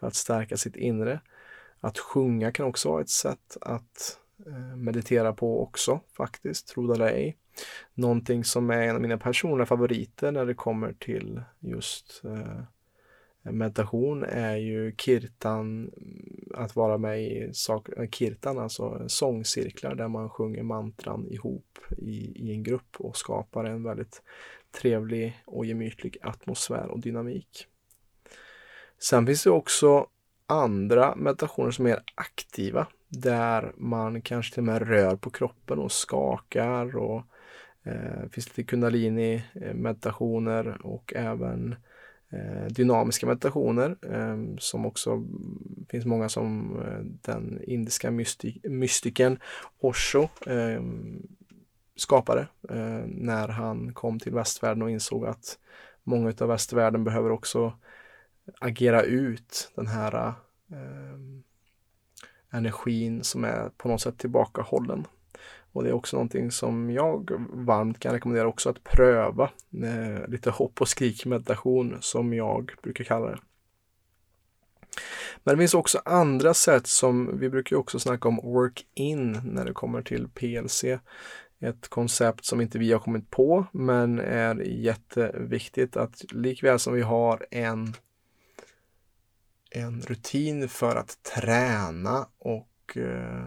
för 0.00 0.06
att 0.06 0.14
stärka 0.14 0.56
sitt 0.56 0.76
inre. 0.76 1.20
Att 1.80 1.98
sjunga 1.98 2.52
kan 2.52 2.66
också 2.66 2.88
vara 2.88 3.02
ett 3.02 3.10
sätt 3.10 3.56
att 3.60 4.18
eh, 4.46 4.76
meditera 4.76 5.32
på 5.32 5.62
också 5.62 6.00
faktiskt, 6.16 6.68
tro 6.68 6.86
det 6.86 6.94
eller 6.94 7.06
ej. 7.06 7.36
Någonting 7.94 8.44
som 8.44 8.70
är 8.70 8.80
en 8.80 8.94
av 8.94 9.02
mina 9.02 9.18
personliga 9.18 9.66
favoriter 9.66 10.32
när 10.32 10.46
det 10.46 10.54
kommer 10.54 10.92
till 10.92 11.42
just 11.60 12.22
eh, 12.24 12.62
meditation 13.52 14.24
är 14.24 14.56
ju 14.56 14.94
kirtan, 14.96 15.90
mm, 15.96 16.52
att 16.54 16.76
vara 16.76 16.98
med 16.98 17.22
i 17.22 17.50
sak, 17.52 17.88
eh, 17.88 18.08
kirtan, 18.08 18.58
alltså 18.58 19.04
sångcirklar 19.06 19.94
där 19.94 20.08
man 20.08 20.30
sjunger 20.30 20.62
mantran 20.62 21.26
ihop 21.30 21.78
i, 21.98 22.48
i 22.48 22.52
en 22.52 22.62
grupp 22.62 22.96
och 22.98 23.16
skapar 23.16 23.64
en 23.64 23.82
väldigt 23.82 24.22
trevlig 24.80 25.42
och 25.44 25.66
gemytlig 25.66 26.16
atmosfär 26.22 26.86
och 26.86 27.00
dynamik. 27.00 27.66
Sen 28.98 29.26
finns 29.26 29.44
det 29.44 29.50
också 29.50 30.06
andra 30.46 31.16
meditationer 31.16 31.70
som 31.70 31.86
är 31.86 31.90
mer 31.90 32.02
aktiva 32.14 32.86
där 33.08 33.72
man 33.76 34.22
kanske 34.22 34.54
till 34.54 34.60
och 34.60 34.64
med 34.64 34.88
rör 34.88 35.16
på 35.16 35.30
kroppen 35.30 35.78
och 35.78 35.92
skakar 35.92 36.96
och 36.96 37.22
eh, 37.84 38.28
finns 38.30 38.48
lite 38.48 38.62
kundalini 38.62 39.44
eh, 39.54 39.74
meditationer 39.74 40.86
och 40.86 41.12
även 41.16 41.74
eh, 42.30 42.66
dynamiska 42.70 43.26
meditationer 43.26 43.96
eh, 44.02 44.56
som 44.58 44.86
också 44.86 45.24
finns 45.88 46.04
många 46.04 46.28
som 46.28 46.76
den 47.22 47.60
indiska 47.62 48.10
mystik 48.10 48.64
mystikern 48.64 49.38
Osho 49.80 50.28
skapade 51.96 52.46
när 53.06 53.48
han 53.48 53.92
kom 53.94 54.18
till 54.18 54.32
västvärlden 54.32 54.82
och 54.82 54.90
insåg 54.90 55.26
att 55.26 55.58
många 56.02 56.34
av 56.40 56.48
västvärlden 56.48 57.04
behöver 57.04 57.30
också 57.30 57.72
agera 58.60 59.02
ut 59.02 59.72
den 59.74 59.86
här 59.86 60.34
energin 62.54 63.24
som 63.24 63.44
är 63.44 63.68
på 63.76 63.88
något 63.88 64.00
sätt 64.00 64.18
tillbakahållen. 64.18 65.06
Och 65.74 65.82
det 65.82 65.88
är 65.88 65.92
också 65.92 66.16
någonting 66.16 66.50
som 66.50 66.90
jag 66.90 67.30
varmt 67.52 67.98
kan 67.98 68.12
rekommendera 68.12 68.48
också 68.48 68.70
att 68.70 68.84
pröva. 68.84 69.50
Eh, 69.82 70.28
lite 70.28 70.50
hopp 70.50 70.80
och 70.80 70.88
skrik 70.88 71.26
meditation 71.26 71.96
som 72.00 72.34
jag 72.34 72.72
brukar 72.82 73.04
kalla 73.04 73.26
det. 73.26 73.38
Men 75.44 75.54
det 75.54 75.62
finns 75.62 75.74
också 75.74 76.00
andra 76.04 76.54
sätt 76.54 76.86
som 76.86 77.38
vi 77.38 77.50
brukar 77.50 77.76
också 77.76 77.98
snacka 77.98 78.28
om 78.28 78.36
work-in 78.36 79.40
när 79.44 79.64
det 79.64 79.72
kommer 79.72 80.02
till 80.02 80.28
PLC. 80.28 80.84
Ett 81.60 81.88
koncept 81.88 82.44
som 82.44 82.60
inte 82.60 82.78
vi 82.78 82.92
har 82.92 83.00
kommit 83.00 83.30
på 83.30 83.66
men 83.72 84.18
är 84.18 84.54
jätteviktigt 84.60 85.96
att 85.96 86.32
likväl 86.32 86.78
som 86.78 86.94
vi 86.94 87.02
har 87.02 87.46
en, 87.50 87.94
en 89.70 90.00
rutin 90.00 90.68
för 90.68 90.96
att 90.96 91.22
träna 91.22 92.28
och 92.38 92.96
eh, 92.96 93.46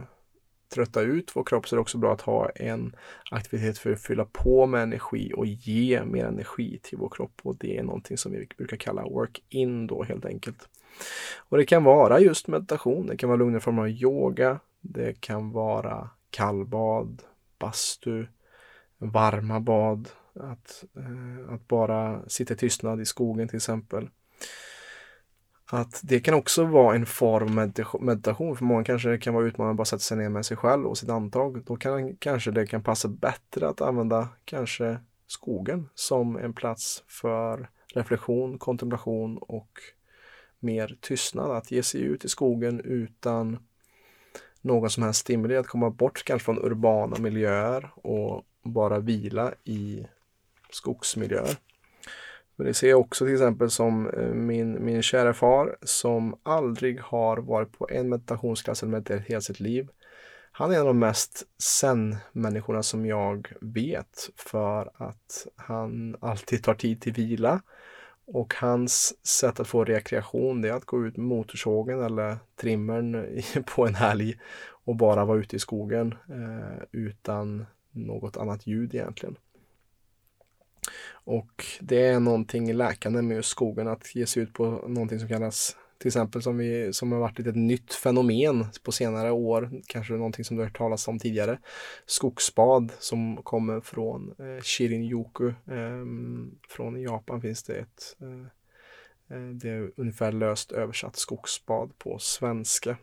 trötta 0.69 1.01
ut. 1.01 1.31
Vår 1.35 1.43
kropp 1.43 1.67
så 1.67 1.75
är 1.75 1.77
det 1.77 1.81
också 1.81 1.97
bra 1.97 2.13
att 2.13 2.21
ha 2.21 2.49
en 2.49 2.95
aktivitet 3.31 3.77
för 3.77 3.91
att 3.91 4.01
fylla 4.01 4.25
på 4.25 4.65
med 4.65 4.83
energi 4.83 5.33
och 5.35 5.45
ge 5.45 6.03
mer 6.05 6.25
energi 6.25 6.79
till 6.83 6.97
vår 6.97 7.09
kropp. 7.09 7.41
Och 7.41 7.55
det 7.55 7.77
är 7.77 7.83
någonting 7.83 8.17
som 8.17 8.31
vi 8.31 8.47
brukar 8.57 8.77
kalla 8.77 9.03
work-in 9.03 9.87
då 9.87 10.03
helt 10.03 10.25
enkelt. 10.25 10.69
Och 11.49 11.57
det 11.57 11.65
kan 11.65 11.83
vara 11.83 12.19
just 12.19 12.47
meditation, 12.47 13.07
det 13.07 13.17
kan 13.17 13.29
vara 13.29 13.39
lugnare 13.39 13.61
former 13.61 13.81
av 13.81 13.89
yoga, 13.89 14.59
det 14.81 15.21
kan 15.21 15.51
vara 15.51 16.09
kallbad, 16.29 17.23
bastu, 17.59 18.25
varma 18.97 19.59
bad, 19.59 20.09
att, 20.33 20.83
eh, 20.97 21.53
att 21.53 21.67
bara 21.67 22.29
sitta 22.29 22.53
i 22.53 22.57
tystnad 22.57 23.01
i 23.01 23.05
skogen 23.05 23.47
till 23.47 23.57
exempel. 23.57 24.09
Att 25.71 26.01
det 26.03 26.19
kan 26.19 26.33
också 26.33 26.65
vara 26.65 26.95
en 26.95 27.05
form 27.05 27.57
av 27.57 28.03
meditation. 28.03 28.57
För 28.57 28.65
många 28.65 28.83
kanske 28.83 29.09
det 29.09 29.17
kan 29.17 29.33
vara 29.33 29.45
utmanande 29.45 29.71
att 29.71 29.77
bara 29.77 29.85
sätta 29.85 29.99
sig 29.99 30.17
ner 30.17 30.29
med 30.29 30.45
sig 30.45 30.57
själv 30.57 30.85
och 30.85 30.97
sitt 30.97 31.09
andetag. 31.09 31.63
Då 31.65 31.75
kan, 31.75 32.15
kanske 32.15 32.51
det 32.51 32.67
kan 32.67 32.83
passa 32.83 33.07
bättre 33.07 33.67
att 33.67 33.81
använda 33.81 34.29
kanske 34.45 34.99
skogen 35.27 35.89
som 35.95 36.37
en 36.37 36.53
plats 36.53 37.03
för 37.07 37.69
reflektion, 37.93 38.57
kontemplation 38.57 39.37
och 39.37 39.71
mer 40.59 40.97
tystnad. 41.01 41.51
Att 41.51 41.71
ge 41.71 41.83
sig 41.83 42.01
ut 42.01 42.25
i 42.25 42.29
skogen 42.29 42.79
utan 42.79 43.57
någon 44.61 44.89
som 44.89 45.03
helst 45.03 45.19
stimuli, 45.19 45.55
att 45.55 45.67
komma 45.67 45.89
bort 45.89 46.23
kanske 46.25 46.45
från 46.45 46.65
urbana 46.65 47.17
miljöer 47.19 47.91
och 47.95 48.45
bara 48.63 48.99
vila 48.99 49.53
i 49.63 50.05
skogsmiljöer. 50.69 51.57
Men 52.57 52.67
det 52.67 52.73
ser 52.73 52.89
jag 52.89 52.99
också 52.99 53.25
till 53.25 53.33
exempel 53.33 53.69
som 53.69 54.09
eh, 54.09 54.33
min, 54.33 54.85
min 54.85 55.01
kära 55.01 55.33
far 55.33 55.77
som 55.81 56.39
aldrig 56.43 56.99
har 56.99 57.37
varit 57.37 57.71
på 57.71 57.87
en 57.89 58.09
meditationsklass 58.09 58.83
eller 58.83 58.91
mediterat 58.91 59.23
hela 59.25 59.41
sitt 59.41 59.59
liv. 59.59 59.87
Han 60.51 60.71
är 60.71 60.75
en 60.75 60.81
av 60.81 60.87
de 60.87 60.99
mest 60.99 61.43
sen-människorna 61.63 62.83
som 62.83 63.05
jag 63.05 63.53
vet 63.61 64.29
för 64.35 64.91
att 64.95 65.47
han 65.55 66.15
alltid 66.19 66.63
tar 66.63 66.73
tid 66.73 67.01
till 67.01 67.13
vila. 67.13 67.61
Och 68.25 68.53
hans 68.55 69.25
sätt 69.27 69.59
att 69.59 69.67
få 69.67 69.83
rekreation 69.83 70.61
det 70.61 70.69
är 70.69 70.73
att 70.73 70.85
gå 70.85 71.05
ut 71.05 71.17
med 71.17 71.25
motorsågen 71.25 72.03
eller 72.03 72.37
trimmern 72.61 73.41
på 73.75 73.87
en 73.87 73.95
helg 73.95 74.39
och 74.85 74.95
bara 74.95 75.25
vara 75.25 75.39
ute 75.39 75.55
i 75.55 75.59
skogen 75.59 76.15
eh, 76.29 76.83
utan 76.91 77.65
något 77.91 78.37
annat 78.37 78.67
ljud 78.67 78.95
egentligen. 78.95 79.37
Och 81.09 81.65
det 81.79 82.05
är 82.05 82.19
någonting 82.19 82.73
läkande 82.73 83.21
med 83.21 83.35
just 83.35 83.49
skogen 83.49 83.87
att 83.87 84.15
ge 84.15 84.25
sig 84.25 84.43
ut 84.43 84.53
på 84.53 84.65
någonting 84.87 85.19
som 85.19 85.27
kallas 85.27 85.75
till 85.97 86.07
exempel 86.07 86.41
som, 86.41 86.57
vi, 86.57 86.93
som 86.93 87.11
har 87.11 87.19
varit 87.19 87.39
ett 87.39 87.55
nytt 87.55 87.93
fenomen 87.93 88.65
på 88.83 88.91
senare 88.91 89.31
år, 89.31 89.71
kanske 89.87 90.13
någonting 90.13 90.45
som 90.45 90.57
du 90.57 90.63
har 90.63 90.67
hört 90.67 90.77
talas 90.77 91.07
om 91.07 91.19
tidigare. 91.19 91.59
Skogsbad 92.05 92.91
som 92.99 93.37
kommer 93.43 93.81
från 93.81 94.35
eh, 94.39 94.61
Shirin-yoku. 94.61 95.47
Eh, 95.47 96.05
från 96.69 97.01
Japan 97.01 97.41
finns 97.41 97.63
det 97.63 97.73
ett 97.73 98.15
eh, 98.21 99.37
eh, 99.37 99.47
det 99.47 99.69
är 99.69 99.91
ungefär 99.95 100.31
löst 100.31 100.71
översatt 100.71 101.15
skogsbad 101.15 101.97
på 101.97 102.19
svenska. 102.19 102.97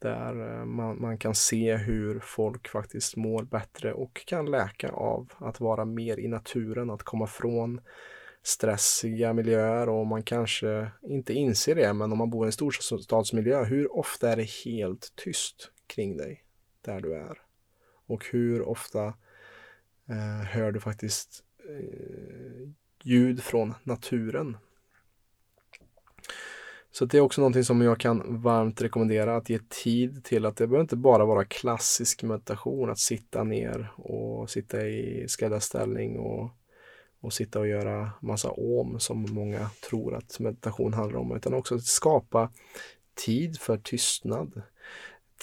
Där 0.00 0.58
eh, 0.58 0.64
man, 0.64 1.00
man, 1.00 1.18
kan 1.18 1.34
se 1.34 1.76
hur 1.76 2.20
folk 2.20 2.68
faktiskt 2.68 3.16
mår 3.16 3.42
bättre 3.42 3.92
och 3.92 4.26
kan 4.26 4.50
läka 4.50 4.88
av 4.88 5.32
att 5.38 5.60
vara 5.60 5.84
mer 5.84 6.18
i 6.20 6.28
naturen, 6.28 6.90
att 6.90 7.02
komma 7.02 7.26
från 7.26 7.80
stressiga 8.42 9.32
miljöer 9.32 9.88
och 9.88 10.06
man 10.06 10.22
kanske 10.22 10.90
inte 11.02 11.34
inser 11.34 11.74
det, 11.74 11.92
men 11.92 12.12
om 12.12 12.18
man 12.18 12.30
bor 12.30 12.46
i 12.46 12.48
en 12.48 12.52
storstadsmiljö, 12.52 13.64
hur 13.64 13.96
ofta 13.96 14.32
är 14.32 14.36
det 14.36 14.50
helt 14.64 15.12
tyst 15.16 15.70
kring 15.86 16.16
dig 16.16 16.44
där 16.80 17.00
du 17.00 17.14
är? 17.14 17.38
Och 18.06 18.24
hur 18.32 18.62
ofta 18.62 19.04
eh, 20.08 20.44
hör 20.44 20.72
du 20.72 20.80
faktiskt 20.80 21.44
eh, 21.68 22.68
ljud 23.02 23.42
från 23.42 23.74
naturen 23.82 24.56
så 26.92 27.04
det 27.04 27.18
är 27.18 27.20
också 27.20 27.40
någonting 27.40 27.64
som 27.64 27.80
jag 27.80 28.00
kan 28.00 28.42
varmt 28.42 28.82
rekommendera 28.82 29.36
att 29.36 29.50
ge 29.50 29.58
tid 29.68 30.24
till 30.24 30.46
att 30.46 30.56
det 30.56 30.66
behöver 30.66 30.82
inte 30.82 30.96
bara 30.96 31.24
vara 31.24 31.44
klassisk 31.44 32.22
meditation 32.22 32.90
att 32.90 32.98
sitta 32.98 33.44
ner 33.44 33.92
och 33.96 34.50
sitta 34.50 34.86
i 34.86 35.24
skräddarställning 35.28 36.18
och, 36.18 36.50
och 37.20 37.32
sitta 37.32 37.60
och 37.60 37.68
göra 37.68 38.10
massa 38.20 38.50
om 38.50 39.00
som 39.00 39.26
många 39.30 39.70
tror 39.88 40.14
att 40.14 40.40
meditation 40.40 40.94
handlar 40.94 41.20
om 41.20 41.36
utan 41.36 41.54
också 41.54 41.74
att 41.74 41.84
skapa 41.84 42.50
tid 43.14 43.58
för 43.60 43.78
tystnad. 43.78 44.62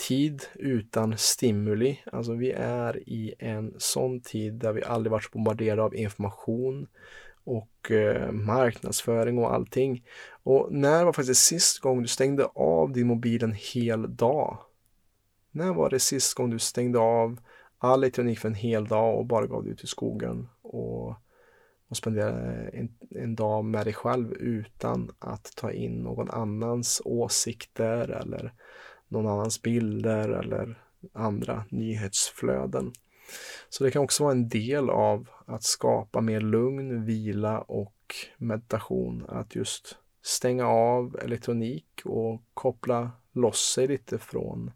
Tid 0.07 0.45
utan 0.55 1.17
stimuli. 1.17 1.99
Alltså 2.11 2.33
vi 2.33 2.51
är 2.51 3.09
i 3.09 3.33
en 3.39 3.73
sån 3.77 4.21
tid 4.21 4.53
där 4.53 4.73
vi 4.73 4.83
aldrig 4.83 5.11
varit 5.11 5.31
bombarderade 5.31 5.83
av 5.83 5.95
information 5.95 6.87
och 7.47 7.91
eh, 7.91 8.31
marknadsföring 8.31 9.37
och 9.37 9.53
allting. 9.53 10.03
Och 10.43 10.67
när 10.71 11.05
var 11.05 11.13
faktiskt 11.13 11.45
sist 11.45 11.79
gång 11.79 12.01
du 12.01 12.07
stängde 12.07 12.45
av 12.45 12.91
din 12.91 13.07
mobil 13.07 13.43
en 13.43 13.55
hel 13.73 14.15
dag? 14.15 14.57
När 15.51 15.73
var 15.73 15.89
det 15.89 15.99
sist 15.99 16.33
gång 16.33 16.49
du 16.49 16.59
stängde 16.59 16.99
av 16.99 17.39
all 17.77 17.99
elektronik 17.99 18.39
för 18.39 18.47
en 18.47 18.55
hel 18.55 18.87
dag 18.87 19.17
och 19.17 19.25
bara 19.25 19.47
gav 19.47 19.63
dig 19.63 19.71
ut 19.71 19.83
i 19.83 19.87
skogen 19.87 20.47
och, 20.61 21.07
och 21.87 21.97
spenderade 21.97 22.69
en, 22.73 22.89
en 23.09 23.35
dag 23.35 23.65
med 23.65 23.85
dig 23.85 23.93
själv 23.93 24.33
utan 24.33 25.11
att 25.19 25.51
ta 25.55 25.71
in 25.71 26.03
någon 26.03 26.29
annans 26.29 27.01
åsikter 27.05 28.09
eller 28.09 28.53
någon 29.07 29.27
annans 29.27 29.61
bilder 29.61 30.29
eller 30.29 30.81
andra 31.13 31.65
nyhetsflöden. 31.69 32.93
Så 33.69 33.83
det 33.83 33.91
kan 33.91 34.03
också 34.03 34.23
vara 34.23 34.33
en 34.33 34.49
del 34.49 34.89
av 34.89 35.29
att 35.45 35.63
skapa 35.63 36.21
mer 36.21 36.41
lugn, 36.41 37.05
vila 37.05 37.59
och 37.59 38.15
meditation. 38.37 39.25
Att 39.27 39.55
just 39.55 39.97
stänga 40.21 40.67
av 40.67 41.19
elektronik 41.23 42.01
och 42.05 42.41
koppla 42.53 43.11
loss 43.31 43.73
sig 43.73 43.87
lite 43.87 44.17
från, 44.17 44.71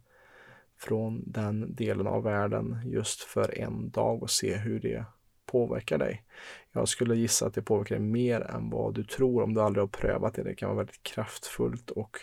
från 0.79 1.23
den 1.25 1.75
delen 1.75 2.07
av 2.07 2.23
världen 2.23 2.81
just 2.85 3.21
för 3.21 3.59
en 3.59 3.89
dag 3.89 4.23
och 4.23 4.29
se 4.29 4.55
hur 4.55 4.79
det 4.79 5.05
påverkar 5.45 5.97
dig. 5.97 6.23
Jag 6.71 6.87
skulle 6.87 7.15
gissa 7.15 7.45
att 7.45 7.53
det 7.53 7.61
påverkar 7.61 7.95
dig 7.95 8.05
mer 8.05 8.41
än 8.41 8.69
vad 8.69 8.93
du 8.93 9.03
tror 9.03 9.43
om 9.43 9.53
du 9.53 9.61
aldrig 9.61 9.83
har 9.83 9.87
prövat 9.87 10.33
det. 10.33 10.43
Det 10.43 10.55
kan 10.55 10.69
vara 10.69 10.77
väldigt 10.77 11.03
kraftfullt 11.03 11.89
och 11.89 12.17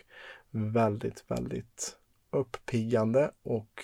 väldigt, 0.50 1.24
väldigt 1.28 1.96
uppiggande 2.30 3.30
och 3.42 3.82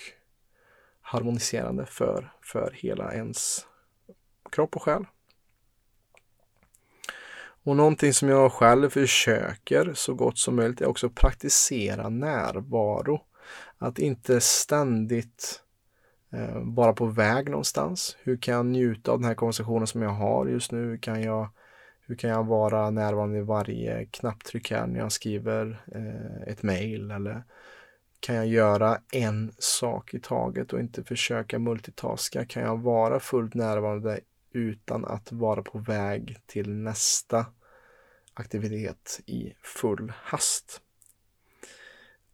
harmoniserande 1.05 1.87
för, 1.87 2.33
för 2.43 2.73
hela 2.75 3.15
ens 3.15 3.67
kropp 4.51 4.77
och 4.77 4.83
själ. 4.83 5.05
Och 7.65 7.77
någonting 7.77 8.13
som 8.13 8.29
jag 8.29 8.53
själv 8.53 8.91
försöker 8.91 9.93
så 9.95 10.15
gott 10.15 10.39
som 10.39 10.57
möjligt 10.57 10.81
är 10.81 10.87
också 10.87 11.07
att 11.07 11.15
praktisera 11.15 12.09
närvaro. 12.09 13.21
Att 13.79 13.99
inte 13.99 14.41
ständigt 14.41 15.63
eh, 16.33 16.59
vara 16.63 16.93
på 16.93 17.07
väg 17.07 17.49
någonstans. 17.49 18.17
Hur 18.23 18.37
kan 18.37 18.55
jag 18.55 18.67
njuta 18.67 19.13
av 19.13 19.19
den 19.19 19.29
här 19.29 19.35
konversationen 19.35 19.87
som 19.87 20.03
jag 20.03 20.11
har 20.11 20.47
just 20.47 20.73
nu? 20.73 20.79
Hur 20.79 20.97
kan 20.97 21.23
jag, 21.23 21.49
hur 22.07 22.15
kan 22.15 22.31
jag 22.31 22.45
vara 22.45 22.91
närvarande 22.91 23.39
i 23.39 23.43
varje 23.43 24.07
knapptryck 24.07 24.71
här 24.71 24.87
när 24.87 25.01
jag 25.01 25.13
skriver 25.13 25.83
eh, 25.95 26.53
ett 26.53 26.63
mejl 26.63 27.11
eller 27.11 27.45
kan 28.25 28.35
jag 28.35 28.47
göra 28.47 28.99
en 29.13 29.53
sak 29.59 30.15
i 30.15 30.21
taget 30.21 30.73
och 30.73 30.81
inte 30.81 31.05
försöka 31.05 31.59
multitaska? 31.59 32.45
Kan 32.45 32.63
jag 32.63 32.81
vara 32.83 33.21
fullt 33.21 33.55
närvarande 33.55 34.21
utan 34.53 35.05
att 35.05 35.33
vara 35.33 35.63
på 35.63 35.79
väg 35.79 36.39
till 36.47 36.71
nästa 36.71 37.47
aktivitet 38.35 39.21
i 39.27 39.53
full 39.63 40.13
hast? 40.17 40.81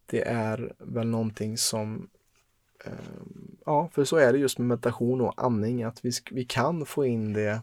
Det 0.07 0.29
är 0.29 0.73
väl 0.79 1.07
någonting 1.07 1.59
som 1.59 2.09
ehm, 2.85 3.57
Ja, 3.67 3.91
för 3.93 4.05
så 4.05 4.17
är 4.17 4.33
det 4.33 4.39
just 4.39 4.59
med 4.59 4.69
meditation 4.69 5.21
och 5.21 5.45
andning, 5.45 5.83
att 5.83 6.05
vi, 6.05 6.11
vi 6.31 6.45
kan 6.45 6.87
få 6.87 7.07
in 7.07 7.33
det 7.33 7.63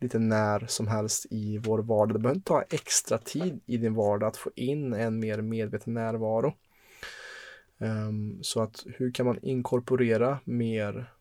lite 0.00 0.18
när 0.18 0.66
som 0.66 0.86
helst 0.88 1.26
i 1.30 1.58
vår 1.58 1.78
vardag. 1.78 2.14
Det 2.14 2.18
behöver 2.18 2.36
inte 2.36 2.48
ta 2.48 2.62
extra 2.62 3.18
tid 3.18 3.60
i 3.66 3.76
din 3.76 3.94
vardag 3.94 4.28
att 4.28 4.36
få 4.36 4.50
in 4.54 4.92
en 4.92 5.18
mer 5.18 5.40
medveten 5.40 5.94
närvaro. 5.94 6.54
Um, 7.78 8.38
så 8.42 8.62
att 8.62 8.84
hur 8.86 9.10
kan 9.10 9.26
man 9.26 9.38
inkorporera 9.42 10.38
mer, 10.44 11.12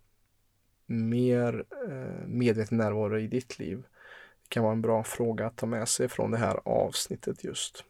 mer 0.86 1.66
uh, 1.88 2.28
medveten 2.28 2.78
närvaro 2.78 3.20
i 3.20 3.28
ditt 3.28 3.60
liv? 3.60 3.84
Det 4.42 4.50
kan 4.50 4.64
vara 4.64 4.74
en 4.74 4.82
bra 4.82 5.04
fråga 5.04 5.48
att 5.48 5.58
ta 5.58 5.66
med 5.66 5.88
sig 5.88 6.10
från 6.10 6.32
det 6.32 6.38
här 6.38 6.60
avsnittet 6.66 7.44
just. 7.44 7.84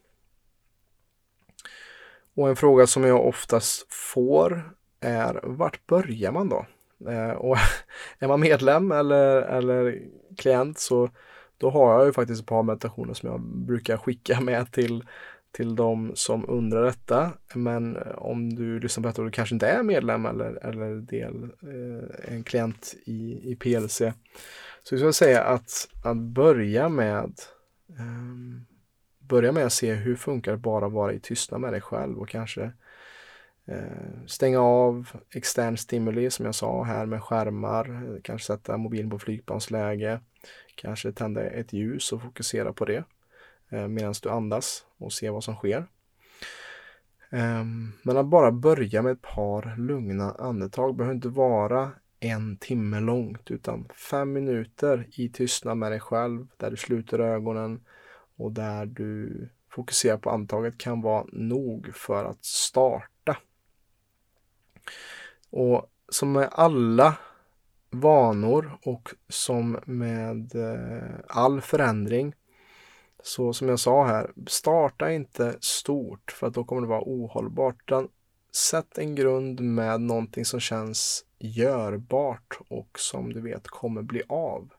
Och 2.35 2.49
en 2.49 2.55
fråga 2.55 2.87
som 2.87 3.03
jag 3.03 3.25
oftast 3.27 3.93
får 3.93 4.75
är 4.99 5.39
vart 5.43 5.87
börjar 5.87 6.31
man 6.31 6.49
då? 6.49 6.65
Uh, 7.07 7.31
och 7.31 7.57
är 8.19 8.27
man 8.27 8.39
medlem 8.39 8.91
eller, 8.91 9.41
eller 9.41 10.01
klient 10.37 10.79
så 10.79 11.09
då 11.57 11.69
har 11.69 11.93
jag 11.93 12.05
ju 12.05 12.13
faktiskt 12.13 12.41
ett 12.41 12.47
par 12.47 12.63
meditationer 12.63 13.13
som 13.13 13.29
jag 13.29 13.41
brukar 13.41 13.97
skicka 13.97 14.41
med 14.41 14.71
till 14.71 15.03
till 15.55 15.75
de 15.75 16.11
som 16.15 16.49
undrar 16.49 16.85
detta. 16.85 17.31
Men 17.53 17.95
eh, 17.95 18.17
om 18.17 18.55
du 18.55 18.79
lyssnar 18.79 19.01
på 19.01 19.07
detta 19.07 19.21
och 19.21 19.27
du 19.27 19.31
kanske 19.31 19.55
inte 19.55 19.67
är 19.67 19.83
medlem 19.83 20.25
eller, 20.25 20.65
eller 20.65 20.95
del, 20.95 21.43
eh, 21.43 22.33
en 22.33 22.43
klient 22.43 22.95
i, 23.05 23.51
i 23.51 23.55
PLC. 23.55 23.97
Så 24.83 24.93
jag 24.93 24.99
skulle 24.99 25.13
säga 25.13 25.43
att, 25.43 25.87
att 26.03 26.17
börja 26.17 26.89
med 26.89 27.33
eh, 27.89 28.75
börja 29.19 29.51
med 29.51 29.65
att 29.65 29.73
se 29.73 29.93
hur 29.93 30.15
funkar 30.15 30.51
det 30.51 30.57
bara 30.57 30.89
vara 30.89 31.13
i 31.13 31.19
tystnad 31.19 31.61
med 31.61 31.73
dig 31.73 31.81
själv 31.81 32.19
och 32.19 32.29
kanske 32.29 32.71
eh, 33.65 34.25
stänga 34.27 34.59
av 34.59 35.09
extern 35.33 35.77
stimuli 35.77 36.29
som 36.29 36.45
jag 36.45 36.55
sa 36.55 36.83
här 36.83 37.05
med 37.05 37.23
skärmar, 37.23 37.89
eh, 37.89 38.21
kanske 38.21 38.45
sätta 38.45 38.77
mobilen 38.77 39.09
på 39.09 39.19
flygplansläge, 39.19 40.19
kanske 40.75 41.11
tända 41.11 41.43
ett 41.43 41.73
ljus 41.73 42.11
och 42.11 42.21
fokusera 42.21 42.73
på 42.73 42.85
det 42.85 43.03
eh, 43.69 43.87
medan 43.87 44.13
du 44.23 44.29
andas 44.29 44.84
och 45.05 45.13
se 45.13 45.29
vad 45.29 45.43
som 45.43 45.55
sker. 45.55 45.87
Ehm, 47.29 47.91
men 48.03 48.17
att 48.17 48.25
bara 48.25 48.51
börja 48.51 49.01
med 49.01 49.11
ett 49.11 49.21
par 49.21 49.77
lugna 49.77 50.31
andetag 50.31 50.95
behöver 50.95 51.15
inte 51.15 51.29
vara 51.29 51.91
en 52.19 52.57
timme 52.57 52.99
långt 52.99 53.51
utan 53.51 53.87
fem 54.09 54.33
minuter 54.33 55.07
i 55.11 55.29
tystnad 55.29 55.77
med 55.77 55.91
dig 55.91 55.99
själv 55.99 56.47
där 56.57 56.71
du 56.71 56.77
sluter 56.77 57.19
ögonen 57.19 57.85
och 58.37 58.51
där 58.51 58.85
du 58.85 59.49
fokuserar 59.69 60.17
på 60.17 60.29
andetaget 60.29 60.77
kan 60.77 61.01
vara 61.01 61.25
nog 61.31 61.95
för 61.95 62.25
att 62.25 62.45
starta. 62.45 63.37
Och 65.49 65.91
som 66.09 66.31
med 66.31 66.49
alla 66.51 67.17
vanor 67.89 68.77
och 68.81 69.09
som 69.29 69.79
med 69.85 70.55
eh, 70.55 71.09
all 71.27 71.61
förändring 71.61 72.35
så 73.25 73.53
som 73.53 73.69
jag 73.69 73.79
sa 73.79 74.05
här, 74.05 74.31
starta 74.47 75.11
inte 75.11 75.57
stort 75.59 76.31
för 76.31 76.47
att 76.47 76.53
då 76.53 76.63
kommer 76.63 76.81
det 76.81 76.87
vara 76.87 77.03
ohållbart. 77.05 77.75
Utan 77.85 78.07
sätt 78.51 78.97
en 78.97 79.15
grund 79.15 79.59
med 79.59 80.01
någonting 80.01 80.45
som 80.45 80.59
känns 80.59 81.25
görbart 81.39 82.59
och 82.69 82.99
som 82.99 83.33
du 83.33 83.41
vet 83.41 83.67
kommer 83.67 84.01
bli 84.01 84.23
av. 84.29 84.73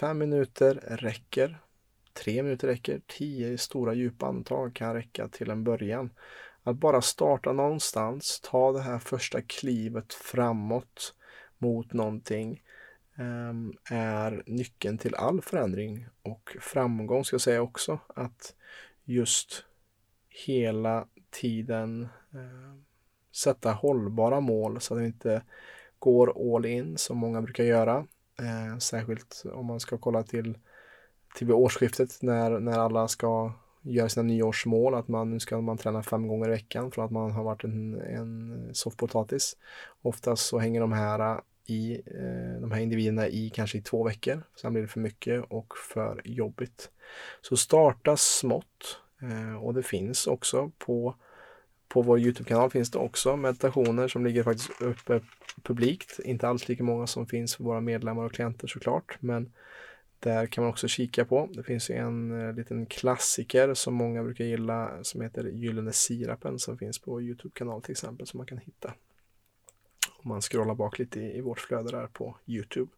Fem 0.00 0.18
minuter 0.18 0.74
räcker. 0.84 1.58
Tre 2.12 2.42
minuter 2.42 2.68
räcker. 2.68 3.00
Tio 3.06 3.58
stora 3.58 3.94
djupa 3.94 4.26
andetag 4.26 4.74
kan 4.74 4.94
räcka 4.94 5.28
till 5.28 5.50
en 5.50 5.64
början. 5.64 6.10
Att 6.62 6.76
bara 6.76 7.02
starta 7.02 7.52
någonstans, 7.52 8.40
ta 8.40 8.72
det 8.72 8.82
här 8.82 8.98
första 8.98 9.42
klivet 9.42 10.14
framåt 10.14 11.14
mot 11.58 11.92
någonting 11.92 12.62
Ehm, 13.16 13.72
är 13.90 14.42
nyckeln 14.46 14.98
till 14.98 15.14
all 15.14 15.40
förändring 15.42 16.06
och 16.22 16.56
framgång 16.60 17.24
ska 17.24 17.34
jag 17.34 17.40
säga 17.40 17.62
också 17.62 17.98
att 18.08 18.54
just 19.04 19.64
hela 20.28 21.06
tiden 21.30 22.02
eh, 22.32 22.74
sätta 23.32 23.72
hållbara 23.72 24.40
mål 24.40 24.80
så 24.80 24.94
att 24.94 25.00
det 25.00 25.06
inte 25.06 25.42
går 25.98 26.54
all 26.56 26.66
in 26.66 26.98
som 26.98 27.18
många 27.18 27.42
brukar 27.42 27.64
göra. 27.64 28.06
Eh, 28.38 28.78
särskilt 28.78 29.42
om 29.52 29.66
man 29.66 29.80
ska 29.80 29.98
kolla 29.98 30.22
till, 30.22 30.58
till 31.34 31.52
årsskiftet 31.52 32.18
när, 32.22 32.60
när 32.60 32.78
alla 32.78 33.08
ska 33.08 33.52
göra 33.82 34.08
sina 34.08 34.22
nyårsmål, 34.22 34.94
att 34.94 35.08
man 35.08 35.30
nu 35.30 35.40
ska 35.40 35.60
man 35.60 35.78
träna 35.78 36.02
fem 36.02 36.28
gånger 36.28 36.46
i 36.48 36.50
veckan 36.50 36.90
för 36.90 37.02
att 37.02 37.10
man 37.10 37.30
har 37.30 37.44
varit 37.44 37.64
en, 37.64 38.00
en 38.00 38.70
soffpotatis. 38.74 39.56
Oftast 40.02 40.46
så 40.46 40.58
hänger 40.58 40.80
de 40.80 40.92
här 40.92 41.40
i 41.66 41.94
eh, 42.06 42.60
de 42.60 42.72
här 42.72 42.80
individerna 42.80 43.28
i 43.28 43.50
kanske 43.54 43.78
i 43.78 43.82
två 43.82 44.04
veckor. 44.04 44.42
Sen 44.60 44.72
blir 44.72 44.82
det 44.82 44.88
för 44.88 45.00
mycket 45.00 45.44
och 45.48 45.74
för 45.92 46.22
jobbigt. 46.24 46.90
Så 47.40 47.56
starta 47.56 48.16
smått 48.16 49.00
eh, 49.22 49.64
och 49.64 49.74
det 49.74 49.82
finns 49.82 50.26
också 50.26 50.70
på 50.78 51.14
på 51.88 52.02
vår 52.02 52.20
Youtube-kanal 52.20 52.70
finns 52.70 52.90
det 52.90 52.98
också 52.98 53.36
meditationer 53.36 54.08
som 54.08 54.24
ligger 54.26 54.42
faktiskt 54.42 54.80
uppe 54.80 55.20
publikt. 55.62 56.20
Inte 56.24 56.48
alls 56.48 56.68
lika 56.68 56.84
många 56.84 57.06
som 57.06 57.26
finns 57.26 57.56
för 57.56 57.64
våra 57.64 57.80
medlemmar 57.80 58.24
och 58.24 58.32
klienter 58.32 58.66
såklart, 58.66 59.16
men 59.20 59.52
där 60.18 60.46
kan 60.46 60.64
man 60.64 60.70
också 60.70 60.88
kika 60.88 61.24
på. 61.24 61.48
Det 61.52 61.62
finns 61.62 61.90
ju 61.90 61.94
en 61.94 62.40
eh, 62.40 62.54
liten 62.54 62.86
klassiker 62.86 63.74
som 63.74 63.94
många 63.94 64.22
brukar 64.22 64.44
gilla 64.44 65.04
som 65.04 65.20
heter 65.20 65.44
Gyllene 65.44 65.92
Sirapen 65.92 66.58
som 66.58 66.78
finns 66.78 66.98
på 66.98 67.22
Youtube-kanal 67.22 67.82
till 67.82 67.92
exempel 67.92 68.26
som 68.26 68.38
man 68.38 68.46
kan 68.46 68.58
hitta 68.58 68.94
om 70.24 70.28
man 70.28 70.40
scrollar 70.40 70.74
bak 70.74 70.98
lite 70.98 71.20
i, 71.20 71.36
i 71.36 71.40
vårt 71.40 71.60
flöde 71.60 71.90
där 71.90 72.06
på 72.06 72.36
Youtube. 72.46 72.90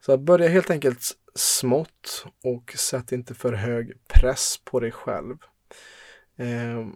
Så 0.00 0.16
börja 0.16 0.48
helt 0.48 0.70
enkelt 0.70 1.02
smått 1.34 2.26
och 2.44 2.72
sätt 2.72 3.12
inte 3.12 3.34
för 3.34 3.52
hög 3.52 3.92
press 4.06 4.60
på 4.64 4.80
dig 4.80 4.92
själv. 4.92 5.36
Eh, 6.36 6.86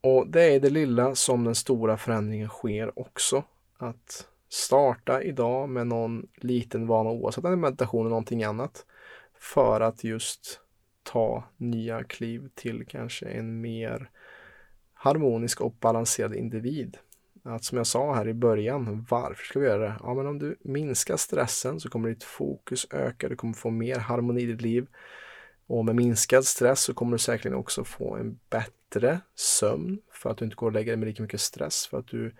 och 0.00 0.28
det 0.28 0.42
är 0.42 0.60
det 0.60 0.70
lilla 0.70 1.14
som 1.14 1.44
den 1.44 1.54
stora 1.54 1.96
förändringen 1.96 2.48
sker 2.48 2.98
också. 2.98 3.44
Att 3.76 4.28
starta 4.48 5.22
idag 5.22 5.68
med 5.68 5.86
någon 5.86 6.28
liten 6.36 6.86
vana 6.86 7.10
oavsett 7.10 7.44
om 7.44 7.50
det 7.50 7.54
är 7.54 7.70
meditation 7.70 8.00
eller 8.00 8.10
någonting 8.10 8.44
annat. 8.44 8.86
För 9.38 9.80
att 9.80 10.04
just 10.04 10.60
ta 11.02 11.44
nya 11.56 12.04
kliv 12.04 12.48
till 12.54 12.86
kanske 12.86 13.26
en 13.26 13.60
mer 13.60 14.10
harmonisk 14.94 15.60
och 15.60 15.74
balanserad 15.80 16.34
individ 16.34 16.98
att 17.42 17.64
som 17.64 17.78
jag 17.78 17.86
sa 17.86 18.14
här 18.14 18.28
i 18.28 18.34
början, 18.34 19.06
varför 19.10 19.44
ska 19.44 19.60
vi 19.60 19.66
göra 19.66 19.82
det? 19.82 19.96
Ja, 20.00 20.14
men 20.14 20.26
om 20.26 20.38
du 20.38 20.56
minskar 20.60 21.16
stressen 21.16 21.80
så 21.80 21.88
kommer 21.88 22.08
ditt 22.08 22.24
fokus 22.24 22.86
öka, 22.90 23.28
du 23.28 23.36
kommer 23.36 23.54
få 23.54 23.70
mer 23.70 23.98
harmoni 23.98 24.42
i 24.42 24.46
ditt 24.46 24.62
liv. 24.62 24.86
Och 25.66 25.84
med 25.84 25.96
minskad 25.96 26.44
stress 26.44 26.80
så 26.80 26.94
kommer 26.94 27.12
du 27.12 27.18
säkerligen 27.18 27.58
också 27.58 27.84
få 27.84 28.16
en 28.16 28.38
bättre 28.50 29.20
sömn 29.34 29.98
för 30.10 30.30
att 30.30 30.38
du 30.38 30.44
inte 30.44 30.56
går 30.56 30.66
och 30.66 30.72
lägger 30.72 30.92
dig 30.92 30.96
med 30.96 31.08
lika 31.08 31.22
mycket 31.22 31.40
stress 31.40 31.86
för 31.86 31.98
att 31.98 32.06
du 32.06 32.34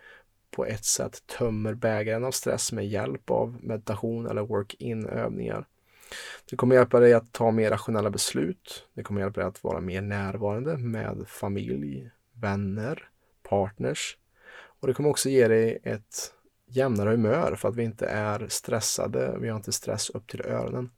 på 0.51 0.65
ett 0.65 0.85
sätt 0.85 1.27
tömmer 1.27 1.75
bägaren 1.75 2.25
av 2.25 2.31
stress 2.31 2.73
med 2.73 2.87
hjälp 2.87 3.31
av 3.31 3.59
meditation 3.65 4.27
eller 4.27 4.43
work-in 4.43 5.07
övningar. 5.07 5.67
Det 6.51 6.57
kommer 6.57 6.75
hjälpa 6.75 7.01
dig 7.01 7.15
att 7.15 7.33
ta 7.33 7.51
mer 7.51 7.71
rationella 7.71 8.11
beslut. 8.11 8.89
Det 8.95 9.03
kommer 9.03 9.21
hjälpa 9.21 9.41
dig 9.41 9.49
att 9.49 9.65
vara 9.65 9.81
mer 9.81 10.03
närvarande 10.03 10.77
med 10.77 11.25
familj, 11.29 12.11
vänner, 12.33 13.09
partners. 13.43 14.17
Och 14.83 14.89
det 14.89 14.95
kommer 14.95 15.09
också 15.11 15.29
ge 15.29 15.49
dig 15.49 15.79
ett 15.83 16.35
jämnare 16.67 17.11
humör 17.11 17.55
för 17.57 17.69
att 17.69 17.77
vi 17.77 17.83
inte 17.83 18.07
är 18.07 18.47
stressade. 18.49 19.37
Vi 19.41 19.49
har 19.49 19.57
inte 19.57 19.73
stress 19.73 20.11
upp 20.11 20.27
till 20.27 20.41
öronen. 20.47 20.91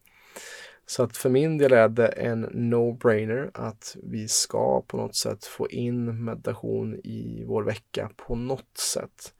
Så 0.87 1.03
att 1.03 1.17
för 1.17 1.31
min 1.31 1.59
del 1.59 1.73
är 1.73 1.89
det 1.89 2.07
en 2.07 2.47
no-brainer 2.47 3.51
att 3.55 3.97
vi 4.03 4.29
ska 4.29 4.83
på 4.83 4.97
något 4.97 5.17
sätt 5.17 5.45
få 5.45 5.69
in 5.69 6.25
meditation 6.25 6.95
i 6.95 7.45
vår 7.47 7.63
vecka 7.63 8.11
på 8.17 8.35
något 8.35 8.79
sätt. 8.79 9.35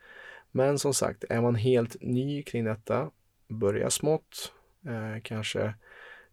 Men 0.51 0.79
som 0.79 0.95
sagt, 0.95 1.25
är 1.29 1.41
man 1.41 1.55
helt 1.55 1.97
ny 2.01 2.43
kring 2.43 2.65
detta, 2.65 3.11
börja 3.49 3.91
smått. 3.91 4.53
Eh, 4.87 5.23
kanske 5.23 5.75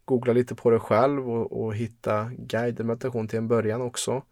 googla 0.04 0.32
lite 0.32 0.54
på 0.54 0.70
det 0.70 0.78
själv 0.78 1.30
och, 1.30 1.62
och 1.62 1.74
hitta 1.74 2.30
guided 2.38 2.86
meditation 2.86 3.28
till 3.28 3.38
en 3.38 3.48
början 3.48 3.82
också. 3.82 4.22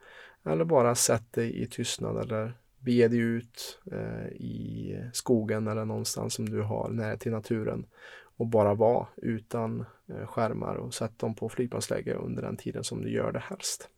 Eller 0.44 0.64
bara 0.64 0.94
sätt 0.94 1.32
dig 1.32 1.62
i 1.62 1.66
tystnad 1.66 2.20
eller 2.20 2.59
bege 2.80 3.08
dig 3.08 3.18
ut 3.18 3.78
eh, 3.92 4.26
i 4.26 4.96
skogen 5.12 5.66
eller 5.66 5.84
någonstans 5.84 6.34
som 6.34 6.48
du 6.48 6.62
har 6.62 6.88
nära 6.90 7.16
till 7.16 7.32
naturen 7.32 7.86
och 8.36 8.46
bara 8.46 8.74
vara 8.74 9.06
utan 9.16 9.84
eh, 10.08 10.26
skärmar 10.26 10.74
och 10.74 10.94
sätt 10.94 11.18
dem 11.18 11.34
på 11.34 11.48
flygplansläge 11.48 12.14
under 12.14 12.42
den 12.42 12.56
tiden 12.56 12.84
som 12.84 13.02
du 13.02 13.10
gör 13.10 13.32
det 13.32 13.38
helst. 13.38 13.88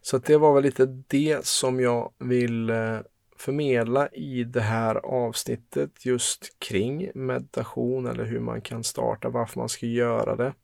Så 0.00 0.18
det 0.18 0.36
var 0.36 0.54
väl 0.54 0.62
lite 0.62 0.86
det 1.08 1.46
som 1.46 1.80
jag 1.80 2.12
vill 2.18 2.70
eh, 2.70 2.98
förmedla 3.36 4.08
i 4.08 4.44
det 4.44 4.60
här 4.60 4.94
avsnittet 4.94 6.06
just 6.06 6.58
kring 6.58 7.10
meditation 7.14 8.06
eller 8.06 8.24
hur 8.24 8.40
man 8.40 8.60
kan 8.60 8.84
starta, 8.84 9.28
varför 9.28 9.60
man 9.60 9.68
ska 9.68 9.86
göra 9.86 10.36
det. 10.36 10.54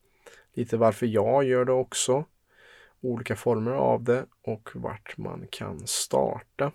Lite 0.54 0.76
varför 0.76 1.06
jag 1.06 1.44
gör 1.44 1.64
det 1.64 1.72
också 1.72 2.24
olika 3.02 3.36
former 3.36 3.72
av 3.72 4.04
det 4.04 4.26
och 4.42 4.70
vart 4.74 5.18
man 5.18 5.46
kan 5.50 5.86
starta. 5.86 6.72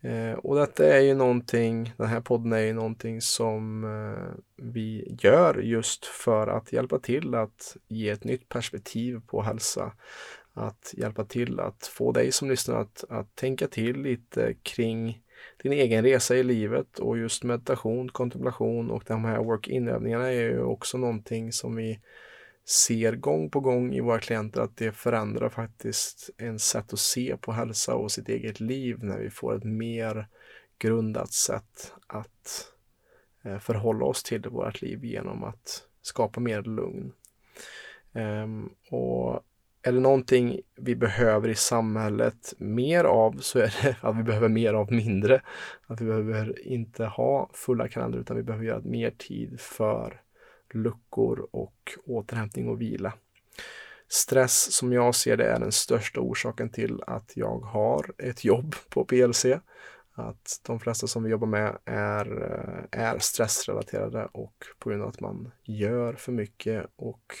Eh, 0.00 0.32
och 0.32 0.56
detta 0.56 0.86
är 0.86 1.00
ju 1.00 1.14
någonting, 1.14 1.92
den 1.96 2.06
här 2.06 2.20
podden 2.20 2.52
är 2.52 2.60
ju 2.60 2.72
någonting 2.72 3.20
som 3.20 3.84
eh, 3.84 4.34
vi 4.56 5.16
gör 5.22 5.54
just 5.54 6.06
för 6.06 6.46
att 6.46 6.72
hjälpa 6.72 6.98
till 6.98 7.34
att 7.34 7.76
ge 7.88 8.10
ett 8.10 8.24
nytt 8.24 8.48
perspektiv 8.48 9.20
på 9.26 9.42
hälsa. 9.42 9.92
Att 10.52 10.94
hjälpa 10.96 11.24
till 11.24 11.60
att 11.60 11.86
få 11.86 12.12
dig 12.12 12.32
som 12.32 12.50
lyssnar 12.50 12.80
att, 12.80 13.04
att 13.08 13.36
tänka 13.36 13.68
till 13.68 14.02
lite 14.02 14.54
kring 14.62 15.22
din 15.62 15.72
egen 15.72 16.04
resa 16.04 16.36
i 16.36 16.42
livet 16.42 16.98
och 16.98 17.18
just 17.18 17.44
meditation, 17.44 18.08
kontemplation 18.08 18.90
och 18.90 19.04
de 19.06 19.24
här 19.24 19.38
work-in 19.38 19.88
övningarna 19.88 20.26
är 20.26 20.40
ju 20.40 20.62
också 20.62 20.98
någonting 20.98 21.52
som 21.52 21.76
vi 21.76 22.00
ser 22.68 23.12
gång 23.12 23.50
på 23.50 23.60
gång 23.60 23.94
i 23.94 24.00
våra 24.00 24.18
klienter 24.18 24.60
att 24.60 24.76
det 24.76 24.92
förändrar 24.92 25.48
faktiskt 25.48 26.30
en 26.36 26.58
sätt 26.58 26.92
att 26.92 26.98
se 26.98 27.36
på 27.36 27.52
hälsa 27.52 27.94
och 27.94 28.12
sitt 28.12 28.28
eget 28.28 28.60
liv 28.60 29.04
när 29.04 29.18
vi 29.18 29.30
får 29.30 29.56
ett 29.56 29.64
mer 29.64 30.28
grundat 30.78 31.32
sätt 31.32 31.94
att 32.06 32.72
eh, 33.44 33.58
förhålla 33.58 34.04
oss 34.04 34.22
till 34.22 34.48
vårt 34.48 34.82
liv 34.82 35.04
genom 35.04 35.44
att 35.44 35.82
skapa 36.02 36.40
mer 36.40 36.62
lugn. 36.62 37.12
Ehm, 38.12 38.70
och 38.90 39.42
är 39.82 39.92
det 39.92 40.00
någonting 40.00 40.60
vi 40.76 40.96
behöver 40.96 41.48
i 41.48 41.54
samhället 41.54 42.54
mer 42.58 43.04
av 43.04 43.38
så 43.40 43.58
är 43.58 43.74
det 43.82 43.96
att 44.00 44.16
vi 44.16 44.22
behöver 44.22 44.48
mer 44.48 44.74
av 44.74 44.92
mindre. 44.92 45.42
Att 45.86 46.00
vi 46.00 46.04
behöver 46.04 46.66
inte 46.66 47.04
ha 47.04 47.50
fulla 47.52 47.88
kalendrar 47.88 48.20
utan 48.20 48.36
vi 48.36 48.42
behöver 48.42 48.64
göra 48.64 48.80
mer 48.84 49.10
tid 49.10 49.60
för 49.60 50.20
luckor 50.76 51.48
och 51.50 51.92
återhämtning 52.04 52.68
och 52.68 52.80
vila. 52.80 53.12
Stress 54.08 54.72
som 54.72 54.92
jag 54.92 55.14
ser 55.14 55.36
det 55.36 55.44
är 55.44 55.60
den 55.60 55.72
största 55.72 56.20
orsaken 56.20 56.70
till 56.70 57.02
att 57.06 57.32
jag 57.36 57.58
har 57.58 58.12
ett 58.18 58.44
jobb 58.44 58.74
på 58.88 59.04
PLC. 59.04 59.46
Att 60.12 60.60
de 60.66 60.80
flesta 60.80 61.06
som 61.06 61.22
vi 61.22 61.30
jobbar 61.30 61.46
med 61.46 61.78
är, 61.84 62.26
är 62.90 63.18
stressrelaterade 63.18 64.28
och 64.32 64.64
på 64.78 64.88
grund 64.88 65.02
av 65.02 65.08
att 65.08 65.20
man 65.20 65.50
gör 65.64 66.12
för 66.12 66.32
mycket 66.32 66.86
och 66.96 67.34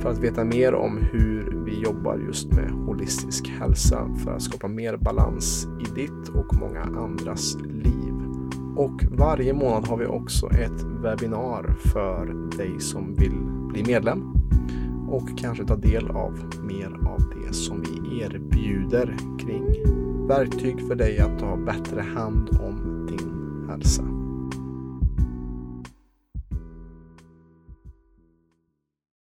för 0.01 0.09
att 0.09 0.19
veta 0.19 0.43
mer 0.43 0.73
om 0.73 0.97
hur 0.97 1.52
vi 1.73 1.81
jobbar 1.81 2.17
just 2.17 2.51
med 2.51 2.71
holistisk 2.71 3.47
hälsa 3.47 4.09
för 4.23 4.31
att 4.31 4.41
skapa 4.41 4.67
mer 4.67 4.97
balans 4.97 5.67
i 5.79 6.01
ditt 6.01 6.29
och 6.29 6.55
många 6.55 6.81
andras 6.81 7.55
liv. 7.55 8.13
Och 8.75 9.03
varje 9.11 9.53
månad 9.53 9.87
har 9.87 9.97
vi 9.97 10.05
också 10.05 10.49
ett 10.49 10.83
webbinar 10.83 11.75
för 11.93 12.25
dig 12.57 12.79
som 12.79 13.15
vill 13.15 13.41
bli 13.71 13.83
medlem 13.83 14.33
och 15.09 15.37
kanske 15.37 15.65
ta 15.65 15.75
del 15.75 16.07
av 16.07 16.33
mer 16.63 16.87
av 17.07 17.19
det 17.35 17.53
som 17.53 17.81
vi 17.81 18.21
erbjuder 18.21 19.17
kring 19.39 19.65
verktyg 20.27 20.87
för 20.87 20.95
dig 20.95 21.19
att 21.19 21.39
ta 21.39 21.57
bättre 21.57 22.01
hand 22.01 22.49
om 22.49 23.05
din 23.09 23.69
hälsa. 23.69 24.12